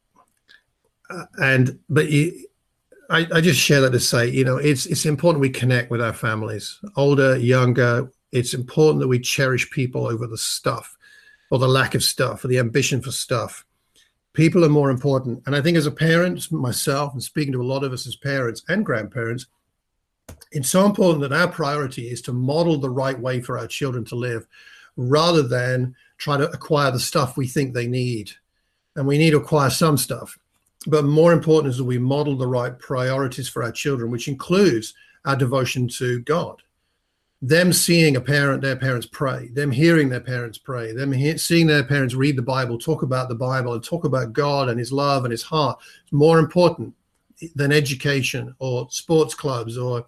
uh, 1.09 1.25
and 1.43 1.79
but 1.89 2.11
you, 2.11 2.47
I, 3.11 3.27
I 3.35 3.41
just 3.41 3.61
share 3.61 3.81
that 3.83 3.91
to 3.91 4.01
say, 4.01 4.29
you 4.29 4.45
know, 4.45 4.57
it's 4.57 4.87
it's 4.87 5.07
important 5.07 5.41
we 5.41 5.51
connect 5.51 5.91
with 5.91 6.01
our 6.01 6.13
families, 6.13 6.79
older, 6.97 7.37
younger. 7.37 8.11
It's 8.33 8.55
important 8.55 9.01
that 9.01 9.09
we 9.09 9.19
cherish 9.19 9.71
people 9.71 10.07
over 10.07 10.27
the 10.27 10.39
stuff, 10.39 10.97
or 11.51 11.59
the 11.59 11.69
lack 11.69 11.95
of 11.95 12.05
stuff, 12.05 12.45
or 12.45 12.49
the 12.49 12.59
ambition 12.59 13.03
for 13.03 13.11
stuff 13.11 13.65
people 14.41 14.65
are 14.65 14.71
more 14.71 14.89
important. 14.89 15.43
And 15.45 15.55
I 15.55 15.61
think 15.61 15.77
as 15.77 15.85
a 15.85 15.91
parent, 15.91 16.51
myself, 16.51 17.13
and 17.13 17.23
speaking 17.23 17.53
to 17.53 17.61
a 17.61 17.63
lot 17.63 17.85
of 17.85 17.93
us 17.93 18.07
as 18.07 18.17
parents 18.17 18.63
and 18.69 18.87
grandparents, 18.87 19.45
it's 20.51 20.71
so 20.71 20.87
important 20.87 21.21
that 21.21 21.33
our 21.33 21.49
priority 21.49 22.09
is 22.09 22.23
to 22.23 22.33
model 22.33 22.79
the 22.79 22.89
right 22.89 23.21
way 23.21 23.43
for 23.43 23.59
our 23.59 23.67
children 23.67 24.03
to 24.07 24.15
live 24.15 24.47
rather 24.97 25.43
than 25.43 25.95
try 26.17 26.39
to 26.39 26.51
acquire 26.53 26.91
the 26.91 26.99
stuff 26.99 27.37
we 27.37 27.47
think 27.47 27.75
they 27.75 27.87
need. 27.87 28.31
And 28.97 29.07
we 29.07 29.19
need 29.19 29.33
to 29.33 29.37
acquire 29.37 29.69
some 29.69 29.99
stuff. 29.99 30.39
But 30.87 31.05
more 31.05 31.35
important 31.35 31.73
is 31.73 31.77
that 31.77 31.85
we 31.85 31.99
model 31.99 32.39
the 32.39 32.47
right 32.47 32.79
priorities 32.79 33.49
for 33.51 33.63
our 33.63 33.73
children, 33.73 34.11
which 34.11 34.27
includes 34.27 34.95
our 35.27 35.37
devotion 35.37 35.87
to 35.89 36.21
God 36.21 36.63
them 37.43 37.73
seeing 37.73 38.17
a 38.17 38.21
parent, 38.21 38.61
their 38.61 38.77
parents 38.77 39.07
pray, 39.07 39.49
them 39.49 39.71
hearing 39.71 40.09
their 40.09 40.21
parents 40.21 40.59
pray, 40.59 40.93
them 40.93 41.11
he- 41.13 41.39
seeing 41.39 41.67
their 41.67 41.85
parents 41.85 42.15
read 42.15 42.37
the 42.37 42.43
Bible, 42.43 42.79
talk 42.79 43.03
about 43.03 43.29
the 43.29 43.35
Bible, 43.35 43.73
and 43.73 43.83
talk 43.83 44.05
about 44.05 44.33
God 44.33 44.69
and 44.69 44.79
His 44.79 44.93
love 44.93 45.25
and 45.25 45.33
His 45.33 45.43
heart 45.43 45.79
is 46.05 46.13
more 46.13 46.39
important 46.39 46.95
than 47.55 47.73
education 47.73 48.55
or 48.59 48.89
sports 48.91 49.35
clubs 49.35 49.79
or. 49.79 50.07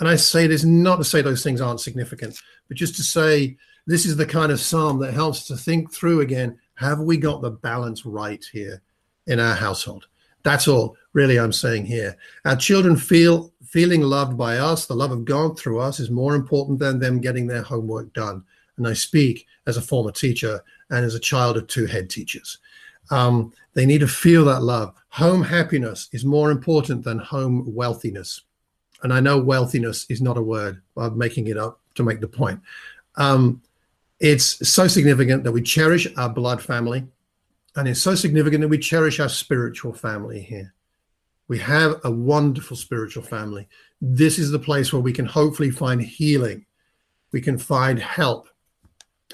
And 0.00 0.08
I 0.08 0.16
say 0.16 0.48
this 0.48 0.64
not 0.64 0.96
to 0.96 1.04
say 1.04 1.22
those 1.22 1.44
things 1.44 1.60
aren't 1.60 1.80
significant, 1.80 2.36
but 2.66 2.76
just 2.76 2.96
to 2.96 3.04
say 3.04 3.56
this 3.86 4.06
is 4.06 4.16
the 4.16 4.26
kind 4.26 4.50
of 4.50 4.58
psalm 4.58 4.98
that 4.98 5.14
helps 5.14 5.46
to 5.46 5.56
think 5.56 5.92
through 5.92 6.22
again: 6.22 6.58
Have 6.74 6.98
we 6.98 7.16
got 7.16 7.42
the 7.42 7.52
balance 7.52 8.04
right 8.04 8.44
here 8.52 8.82
in 9.28 9.38
our 9.38 9.54
household? 9.54 10.08
That's 10.42 10.66
all 10.66 10.96
really 11.12 11.38
I'm 11.38 11.52
saying 11.52 11.86
here. 11.86 12.16
Our 12.44 12.56
children 12.56 12.96
feel 12.96 13.52
feeling 13.74 14.02
loved 14.02 14.38
by 14.38 14.58
us, 14.58 14.86
the 14.86 14.94
love 14.94 15.10
of 15.10 15.24
God 15.24 15.58
through 15.58 15.80
us 15.80 15.98
is 15.98 16.08
more 16.08 16.36
important 16.36 16.78
than 16.78 17.00
them 17.00 17.20
getting 17.20 17.48
their 17.48 17.60
homework 17.60 18.12
done. 18.12 18.44
And 18.76 18.86
I 18.86 18.92
speak 18.92 19.48
as 19.66 19.76
a 19.76 19.82
former 19.82 20.12
teacher 20.12 20.62
and 20.90 21.04
as 21.04 21.16
a 21.16 21.18
child 21.18 21.56
of 21.56 21.66
two 21.66 21.86
head 21.86 22.08
teachers. 22.08 22.58
Um, 23.10 23.52
they 23.72 23.84
need 23.84 23.98
to 23.98 24.06
feel 24.06 24.44
that 24.44 24.62
love. 24.62 24.94
Home 25.08 25.42
happiness 25.42 26.08
is 26.12 26.24
more 26.24 26.52
important 26.52 27.02
than 27.02 27.18
home 27.18 27.64
wealthiness. 27.74 28.42
And 29.02 29.12
I 29.12 29.18
know 29.18 29.38
wealthiness 29.40 30.06
is 30.08 30.22
not 30.22 30.38
a 30.38 30.42
word, 30.42 30.80
I'm 30.96 31.18
making 31.18 31.48
it 31.48 31.58
up 31.58 31.80
to 31.96 32.04
make 32.04 32.20
the 32.20 32.28
point. 32.28 32.60
Um, 33.16 33.60
it's 34.20 34.68
so 34.68 34.86
significant 34.86 35.42
that 35.42 35.50
we 35.50 35.62
cherish 35.62 36.06
our 36.16 36.28
blood 36.28 36.62
family, 36.62 37.08
and 37.74 37.88
it's 37.88 38.00
so 38.00 38.14
significant 38.14 38.60
that 38.60 38.68
we 38.68 38.78
cherish 38.78 39.18
our 39.18 39.28
spiritual 39.28 39.94
family 39.94 40.40
here. 40.40 40.73
We 41.48 41.58
have 41.58 42.00
a 42.04 42.10
wonderful 42.10 42.76
spiritual 42.76 43.22
family. 43.22 43.68
This 44.00 44.38
is 44.38 44.50
the 44.50 44.58
place 44.58 44.92
where 44.92 45.02
we 45.02 45.12
can 45.12 45.26
hopefully 45.26 45.70
find 45.70 46.00
healing. 46.00 46.64
We 47.32 47.40
can 47.40 47.58
find 47.58 47.98
help. 47.98 48.48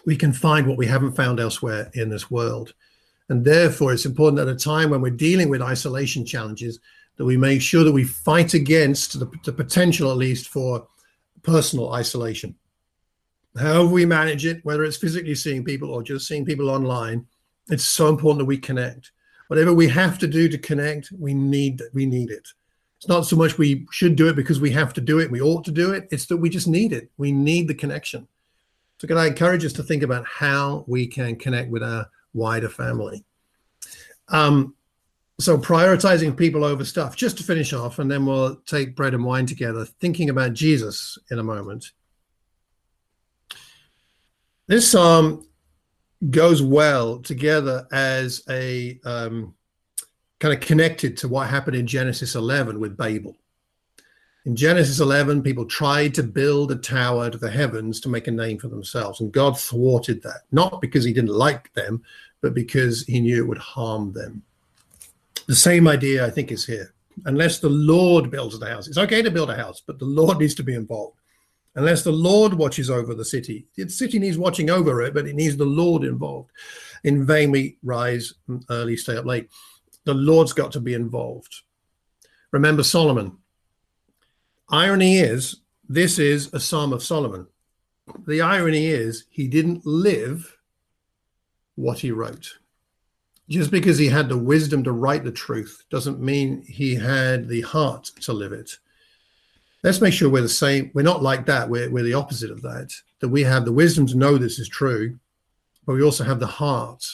We 0.06 0.16
can 0.16 0.32
find 0.32 0.66
what 0.66 0.78
we 0.78 0.86
haven't 0.86 1.16
found 1.16 1.38
elsewhere 1.38 1.90
in 1.94 2.08
this 2.08 2.30
world. 2.30 2.74
And 3.28 3.44
therefore, 3.44 3.92
it's 3.92 4.06
important 4.06 4.40
at 4.40 4.48
a 4.48 4.56
time 4.56 4.90
when 4.90 5.00
we're 5.00 5.10
dealing 5.10 5.48
with 5.48 5.62
isolation 5.62 6.26
challenges 6.26 6.80
that 7.16 7.24
we 7.24 7.36
make 7.36 7.62
sure 7.62 7.84
that 7.84 7.92
we 7.92 8.04
fight 8.04 8.54
against 8.54 9.20
the, 9.20 9.30
the 9.44 9.52
potential, 9.52 10.10
at 10.10 10.16
least, 10.16 10.48
for 10.48 10.88
personal 11.42 11.92
isolation. 11.92 12.56
However, 13.56 13.86
we 13.86 14.06
manage 14.06 14.46
it, 14.46 14.64
whether 14.64 14.84
it's 14.84 14.96
physically 14.96 15.34
seeing 15.34 15.64
people 15.64 15.90
or 15.90 16.02
just 16.02 16.26
seeing 16.26 16.44
people 16.44 16.70
online, 16.70 17.26
it's 17.68 17.84
so 17.84 18.08
important 18.08 18.40
that 18.40 18.46
we 18.46 18.58
connect 18.58 19.12
whatever 19.50 19.74
we 19.74 19.88
have 19.88 20.16
to 20.16 20.28
do 20.28 20.48
to 20.48 20.56
connect, 20.56 21.10
we 21.18 21.34
need 21.34 21.82
we 21.92 22.06
need 22.06 22.30
it. 22.30 22.46
It's 22.98 23.08
not 23.08 23.26
so 23.26 23.34
much 23.34 23.58
we 23.58 23.84
should 23.90 24.14
do 24.14 24.28
it 24.28 24.36
because 24.36 24.60
we 24.60 24.70
have 24.70 24.92
to 24.92 25.00
do 25.00 25.18
it, 25.18 25.28
we 25.28 25.40
ought 25.40 25.64
to 25.64 25.72
do 25.72 25.92
it. 25.92 26.06
It's 26.12 26.26
that 26.26 26.36
we 26.36 26.48
just 26.48 26.68
need 26.68 26.92
it. 26.92 27.10
We 27.18 27.32
need 27.32 27.66
the 27.66 27.74
connection. 27.74 28.28
So, 29.00 29.08
can 29.08 29.18
I 29.18 29.26
encourage 29.26 29.64
us 29.64 29.72
to 29.72 29.82
think 29.82 30.04
about 30.04 30.24
how 30.24 30.84
we 30.86 31.08
can 31.08 31.34
connect 31.34 31.68
with 31.68 31.82
our 31.82 32.06
wider 32.32 32.68
family? 32.68 33.24
Um, 34.28 34.76
so, 35.40 35.58
prioritizing 35.58 36.36
people 36.36 36.62
over 36.62 36.84
stuff, 36.84 37.16
just 37.16 37.36
to 37.38 37.42
finish 37.42 37.72
off, 37.72 37.98
and 37.98 38.08
then 38.08 38.26
we'll 38.26 38.54
take 38.66 38.94
bread 38.94 39.14
and 39.14 39.24
wine 39.24 39.46
together, 39.46 39.84
thinking 39.84 40.30
about 40.30 40.52
Jesus 40.52 41.18
in 41.28 41.40
a 41.40 41.42
moment. 41.42 41.90
This 44.68 44.88
psalm 44.88 45.44
goes 46.28 46.60
well 46.60 47.18
together 47.18 47.86
as 47.92 48.42
a 48.50 49.00
um, 49.04 49.54
kind 50.38 50.52
of 50.52 50.60
connected 50.60 51.16
to 51.18 51.28
what 51.28 51.48
happened 51.48 51.76
in 51.76 51.86
Genesis 51.86 52.34
11 52.34 52.78
with 52.78 52.96
Babel. 52.96 53.36
In 54.46 54.56
Genesis 54.56 55.00
11, 55.00 55.42
people 55.42 55.66
tried 55.66 56.14
to 56.14 56.22
build 56.22 56.72
a 56.72 56.76
tower 56.76 57.28
to 57.28 57.36
the 57.36 57.50
heavens 57.50 58.00
to 58.00 58.08
make 58.08 58.26
a 58.26 58.30
name 58.30 58.58
for 58.58 58.68
themselves, 58.68 59.20
and 59.20 59.30
God 59.30 59.58
thwarted 59.58 60.22
that, 60.22 60.42
not 60.50 60.80
because 60.80 61.04
he 61.04 61.12
didn't 61.12 61.30
like 61.30 61.72
them, 61.74 62.02
but 62.40 62.54
because 62.54 63.04
he 63.04 63.20
knew 63.20 63.36
it 63.36 63.46
would 63.46 63.58
harm 63.58 64.12
them. 64.12 64.42
The 65.46 65.54
same 65.54 65.86
idea, 65.86 66.26
I 66.26 66.30
think, 66.30 66.50
is 66.52 66.64
here. 66.64 66.94
Unless 67.26 67.58
the 67.58 67.68
Lord 67.68 68.30
builds 68.30 68.58
the 68.58 68.66
house, 68.66 68.88
it's 68.88 68.96
okay 68.96 69.20
to 69.20 69.30
build 69.30 69.50
a 69.50 69.56
house, 69.56 69.82
but 69.86 69.98
the 69.98 70.06
Lord 70.06 70.38
needs 70.38 70.54
to 70.54 70.62
be 70.62 70.74
involved. 70.74 71.19
Unless 71.76 72.02
the 72.02 72.12
Lord 72.12 72.54
watches 72.54 72.90
over 72.90 73.14
the 73.14 73.24
city, 73.24 73.66
the 73.76 73.88
city 73.88 74.18
needs 74.18 74.36
watching 74.36 74.70
over 74.70 75.02
it, 75.02 75.14
but 75.14 75.26
it 75.26 75.36
needs 75.36 75.56
the 75.56 75.64
Lord 75.64 76.02
involved. 76.02 76.50
In 77.04 77.24
vain 77.24 77.50
we 77.50 77.78
rise 77.82 78.34
early, 78.68 78.96
stay 78.96 79.16
up 79.16 79.24
late. 79.24 79.48
The 80.04 80.14
Lord's 80.14 80.52
got 80.52 80.72
to 80.72 80.80
be 80.80 80.94
involved. 80.94 81.62
Remember 82.50 82.82
Solomon, 82.82 83.38
Irony 84.68 85.18
is, 85.18 85.56
this 85.88 86.18
is 86.18 86.52
a 86.52 86.60
Psalm 86.60 86.92
of 86.92 87.02
Solomon. 87.02 87.46
The 88.26 88.40
irony 88.40 88.86
is, 88.86 89.24
he 89.30 89.46
didn't 89.46 89.86
live 89.86 90.56
what 91.76 92.00
he 92.00 92.10
wrote. 92.10 92.58
Just 93.48 93.70
because 93.70 93.98
he 93.98 94.08
had 94.08 94.28
the 94.28 94.38
wisdom 94.38 94.84
to 94.84 94.92
write 94.92 95.24
the 95.24 95.32
truth 95.32 95.84
doesn't 95.90 96.20
mean 96.20 96.62
he 96.62 96.94
had 96.94 97.48
the 97.48 97.62
heart 97.62 98.04
to 98.20 98.32
live 98.32 98.52
it. 98.52 98.78
Let's 99.82 100.00
make 100.00 100.12
sure 100.12 100.28
we're 100.28 100.42
the 100.42 100.48
same. 100.48 100.90
We're 100.94 101.02
not 101.02 101.22
like 101.22 101.46
that. 101.46 101.68
We're, 101.68 101.90
we're 101.90 102.04
the 102.04 102.14
opposite 102.14 102.50
of 102.50 102.62
that. 102.62 102.92
That 103.20 103.28
we 103.28 103.42
have 103.44 103.64
the 103.64 103.72
wisdom 103.72 104.06
to 104.08 104.16
know 104.16 104.36
this 104.36 104.58
is 104.58 104.68
true, 104.68 105.18
but 105.86 105.94
we 105.94 106.02
also 106.02 106.24
have 106.24 106.40
the 106.40 106.46
heart 106.46 107.04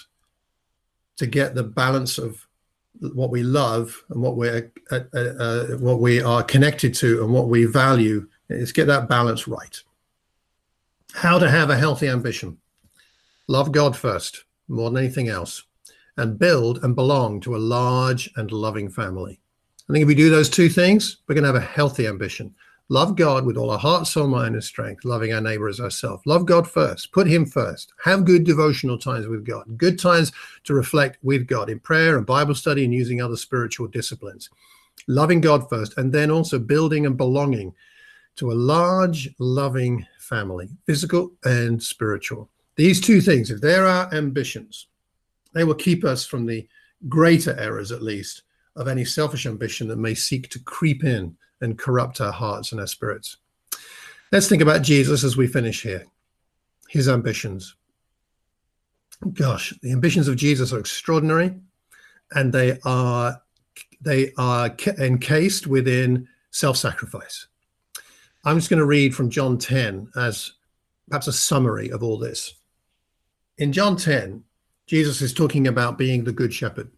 to 1.17 1.27
get 1.27 1.55
the 1.55 1.63
balance 1.63 2.19
of 2.19 2.47
what 3.01 3.31
we 3.31 3.43
love 3.43 4.03
and 4.11 4.23
what 4.23 4.37
we're 4.37 4.71
uh, 4.91 5.01
uh, 5.15 5.19
uh, 5.19 5.67
what 5.79 6.01
we 6.01 6.23
are 6.23 6.43
connected 6.43 6.95
to 6.95 7.23
and 7.23 7.33
what 7.33 7.49
we 7.49 7.65
value 7.65 8.27
is 8.49 8.73
get 8.73 8.87
that 8.87 9.09
balance 9.09 9.47
right 9.47 9.83
how 11.13 11.39
to 11.39 11.51
have 11.51 11.69
a 11.69 11.77
healthy 11.77 12.09
ambition 12.09 12.57
love 13.49 13.71
god 13.71 13.95
first 13.95 14.45
more 14.69 14.91
than 14.91 14.99
anything 14.99 15.29
else 15.29 15.65
and 16.17 16.39
build 16.39 16.83
and 16.83 16.95
belong 16.95 17.39
to 17.41 17.55
a 17.55 17.59
large 17.59 18.31
and 18.37 18.51
loving 18.51 18.89
family 18.89 19.41
i 19.89 19.93
think 19.93 20.03
if 20.03 20.09
we 20.09 20.15
do 20.15 20.31
those 20.31 20.51
two 20.51 20.69
things 20.69 21.19
we're 21.27 21.35
going 21.35 21.43
to 21.43 21.53
have 21.53 21.57
a 21.57 21.61
healthy 21.61 22.07
ambition 22.07 22.55
Love 22.89 23.17
God 23.17 23.45
with 23.45 23.57
all 23.57 23.71
our 23.71 23.79
heart, 23.79 24.07
soul, 24.07 24.29
mind, 24.29 24.55
and 24.55 24.63
strength, 24.63 25.05
loving 25.05 25.33
our 25.33 25.41
neighbor 25.41 25.69
as 25.69 25.81
ourselves. 25.81 26.25
Love 26.25 26.47
God 26.47 26.71
first. 26.71 27.11
Put 27.11 27.27
Him 27.27 27.45
first. 27.45 27.93
Have 28.05 28.25
good 28.25 28.45
devotional 28.45 28.97
times 28.97 29.27
with 29.27 29.45
God. 29.45 29.77
Good 29.77 29.99
times 29.99 30.31
to 30.65 30.75
reflect 30.75 31.19
with 31.25 31.49
God 31.49 31.69
in 31.69 31.81
prayer 31.81 32.17
and 32.17 32.25
Bible 32.25 32.55
study 32.55 32.85
and 32.85 32.95
using 32.95 33.21
other 33.21 33.37
spiritual 33.37 33.89
disciplines. 33.89 34.51
Loving 35.09 35.41
God 35.41 35.69
first, 35.69 35.99
and 35.99 36.13
then 36.13 36.31
also 36.31 36.61
building 36.61 37.07
and 37.07 37.17
belonging 37.17 37.75
to 38.37 38.53
a 38.53 38.55
large, 38.55 39.31
loving 39.41 40.07
family, 40.21 40.69
physical 40.87 41.33
and 41.45 41.83
spiritual. 41.83 42.49
These 42.77 43.01
two 43.01 43.21
things, 43.21 43.51
if 43.51 43.61
they're 43.61 43.87
our 43.87 44.13
ambitions, 44.15 44.87
they 45.55 45.65
will 45.65 45.75
keep 45.75 46.05
us 46.05 46.25
from 46.25 46.47
the 46.47 46.69
greater 47.09 47.59
errors, 47.59 47.91
at 47.91 48.03
least, 48.03 48.43
of 48.77 48.89
any 48.89 49.05
selfish 49.05 49.47
ambition 49.47 49.89
that 49.89 49.97
may 49.97 50.15
seek 50.15 50.49
to 50.51 50.59
creep 50.61 51.03
in 51.03 51.37
and 51.61 51.79
corrupt 51.79 52.21
our 52.21 52.33
hearts 52.33 52.73
and 52.73 52.81
our 52.81 52.87
spirits. 52.87 53.39
Let's 54.31 54.49
think 54.49 54.63
about 54.63 54.83
Jesus 54.83 55.25
as 55.25 55.37
we 55.37 55.47
finish 55.47 55.83
here. 55.83 56.07
His 56.89 57.09
ambitions. 57.09 57.75
Gosh, 59.33 59.73
the 59.83 59.93
ambitions 59.93 60.29
of 60.29 60.37
Jesus 60.37 60.73
are 60.73 60.79
extraordinary, 60.79 61.55
and 62.33 62.53
they 62.53 62.79
are 62.85 63.41
they 64.01 64.33
are 64.37 64.75
encased 64.99 65.67
within 65.67 66.29
self-sacrifice. 66.51 67.47
I'm 68.45 68.57
just 68.57 68.71
going 68.71 68.79
to 68.79 68.87
read 68.87 69.15
from 69.15 69.31
John 69.31 69.59
10 69.59 70.11
as 70.17 70.53
perhaps 71.09 71.27
a 71.27 71.33
summary 71.33 71.91
of 71.91 72.03
all 72.03 72.19
this. 72.19 72.55
In 73.59 73.73
John 73.73 73.97
10, 73.97 74.45
Jesus 74.87 75.23
is 75.23 75.33
talking 75.33 75.67
about 75.67 75.99
being 75.99 76.25
the 76.25 76.33
good 76.33 76.53
shepherd. 76.53 76.91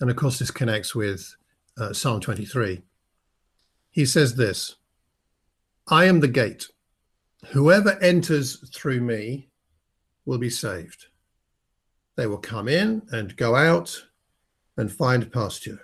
And 0.00 0.10
of 0.10 0.16
course, 0.16 0.38
this 0.38 0.50
connects 0.50 0.94
with 0.94 1.34
uh, 1.78 1.92
Psalm 1.92 2.20
23 2.20 2.82
he 3.96 4.04
says 4.04 4.34
this 4.34 4.76
I 5.88 6.04
am 6.04 6.20
the 6.20 6.28
gate. 6.28 6.68
Whoever 7.52 7.98
enters 8.02 8.68
through 8.74 9.00
me 9.00 9.48
will 10.26 10.36
be 10.36 10.50
saved. 10.50 11.06
They 12.16 12.26
will 12.26 12.36
come 12.36 12.68
in 12.68 13.02
and 13.10 13.36
go 13.36 13.56
out 13.56 14.04
and 14.76 14.92
find 14.92 15.32
pasture. 15.32 15.80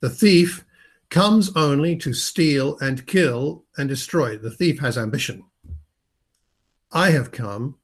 The 0.00 0.10
thief 0.10 0.66
comes 1.08 1.56
only 1.56 1.96
to 1.96 2.12
steal 2.12 2.76
and 2.80 3.06
kill 3.06 3.64
and 3.78 3.88
destroy. 3.88 4.36
The 4.36 4.50
thief 4.50 4.78
has 4.80 4.98
ambition. 4.98 5.44
I 6.92 7.10
have 7.12 7.32
come 7.32 7.76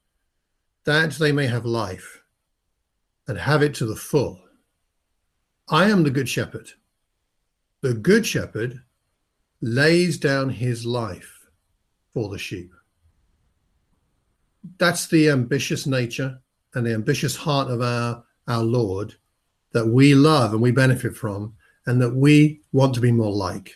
that 0.85 1.13
they 1.13 1.33
may 1.33 1.47
have 1.47 1.65
life 1.65 2.23
and 3.27 3.39
have 3.39 3.63
it 3.63 3.75
to 3.77 3.87
the 3.87 3.97
full. 3.97 4.43
I 5.69 5.91
am 5.91 6.03
the 6.03 6.11
good 6.11 6.29
shepherd. 6.29 6.71
The 7.81 7.95
good 7.95 8.27
shepherd 8.27 8.81
lays 9.61 10.19
down 10.19 10.51
his 10.51 10.85
life 10.85 11.49
for 12.13 12.29
the 12.29 12.39
sheep. 12.39 12.73
That's 14.79 15.07
the 15.07 15.31
ambitious 15.31 15.87
nature 15.87 16.39
and 16.75 16.87
the 16.87 16.95
ambitious 16.95 17.37
heart 17.37 17.71
of 17.71 17.81
our, 17.81 18.23
our 18.49 18.63
Lord 18.63 19.15
that 19.73 19.87
we 19.87 20.15
love 20.15 20.53
and 20.53 20.63
we 20.63 20.71
benefit 20.71 21.17
from, 21.17 21.55
and 21.87 22.01
that 22.01 22.15
we 22.15 22.61
want 22.73 22.95
to 22.95 23.01
be 23.01 23.11
more 23.11 23.33
like. 23.33 23.75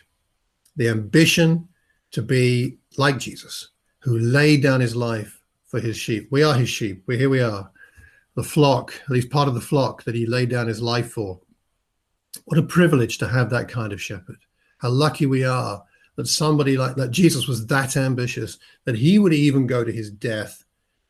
The 0.75 0.89
ambition 0.89 1.67
to 2.11 2.21
be 2.21 2.77
like 2.97 3.17
Jesus, 3.17 3.69
who 3.99 4.19
laid 4.19 4.63
down 4.63 4.79
his 4.79 4.95
life 4.95 5.41
for 5.65 5.79
his 5.79 5.97
sheep. 5.97 6.27
We 6.31 6.43
are 6.43 6.53
his 6.53 6.69
sheep. 6.69 7.03
We 7.07 7.17
here 7.17 7.29
we 7.29 7.41
are, 7.41 7.69
the 8.35 8.43
flock, 8.43 8.93
at 9.03 9.09
least 9.09 9.29
part 9.29 9.47
of 9.47 9.55
the 9.55 9.61
flock 9.61 10.03
that 10.03 10.15
he 10.15 10.25
laid 10.25 10.49
down 10.49 10.67
his 10.67 10.81
life 10.81 11.11
for. 11.11 11.39
What 12.45 12.57
a 12.57 12.63
privilege 12.63 13.17
to 13.19 13.27
have 13.27 13.49
that 13.49 13.67
kind 13.67 13.91
of 13.93 14.01
shepherd 14.01 14.37
how 14.77 14.89
lucky 14.89 15.25
we 15.25 15.43
are 15.43 15.83
that 16.15 16.27
somebody 16.27 16.77
like 16.77 16.95
that 16.95 17.11
Jesus 17.11 17.47
was 17.47 17.65
that 17.67 17.95
ambitious 17.97 18.57
that 18.85 18.95
he 18.95 19.19
would 19.19 19.33
even 19.33 19.67
go 19.67 19.83
to 19.83 19.91
his 19.91 20.09
death 20.09 20.63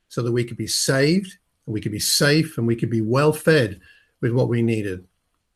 so 0.10 0.22
that 0.22 0.32
we 0.32 0.44
could 0.44 0.58
be 0.58 0.68
saved 0.68 1.38
and 1.66 1.74
we 1.74 1.82
could 1.82 1.92
be 1.92 2.00
safe 2.00 2.58
and 2.58 2.68
we 2.68 2.76
could 2.76 2.90
be 2.90 3.02
well 3.02 3.32
fed 3.32 3.80
with 4.22 4.32
what 4.32 4.50
we 4.50 4.62
needed. 4.62 5.06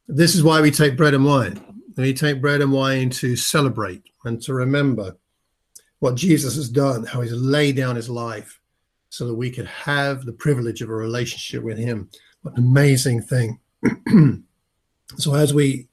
This 0.08 0.36
is 0.36 0.43
why 0.43 0.62
we 0.62 0.71
take 0.71 0.97
bread 0.97 1.13
and 1.13 1.26
wine. 1.26 1.62
We 1.97 2.13
take 2.13 2.41
bread 2.41 2.62
and 2.62 2.71
wine 2.71 3.10
to 3.12 3.36
celebrate 3.36 4.04
and 4.24 4.41
to 4.43 4.54
remember 4.54 5.17
what 6.00 6.15
Jesus 6.15 6.56
has 6.56 6.69
done, 6.69 7.06
how 7.06 7.21
he's 7.21 7.34
laid 7.34 7.76
down 7.76 7.95
his 7.95 8.10
life 8.10 8.60
so 9.10 9.28
that 9.28 9.36
we 9.36 9.52
could 9.52 9.67
have 9.67 10.26
the 10.26 10.34
privilege 10.34 10.82
of 10.82 10.89
a 10.89 10.93
relationship 10.93 11.63
with 11.63 11.78
him. 11.78 12.10
What 12.41 12.58
an 12.58 12.63
amazing 12.63 13.21
thing. 13.21 13.60
so 15.17 15.36
as 15.36 15.54
we 15.54 15.88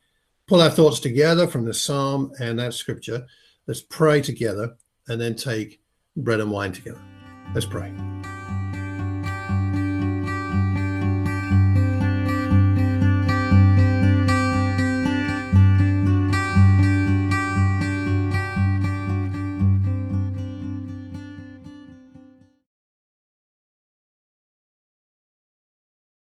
pull 0.48 0.62
our 0.62 0.70
thoughts 0.70 0.98
together 0.98 1.46
from 1.46 1.64
the 1.64 1.74
psalm 1.74 2.32
and 2.40 2.58
that 2.58 2.74
scripture. 2.74 3.26
Let's 3.66 3.82
pray 3.82 4.22
together 4.22 4.76
and 5.06 5.20
then 5.20 5.36
take 5.36 5.80
bread 6.16 6.40
and 6.40 6.50
wine 6.50 6.72
together. 6.72 7.00
Let's 7.54 7.66
pray. 7.66 7.92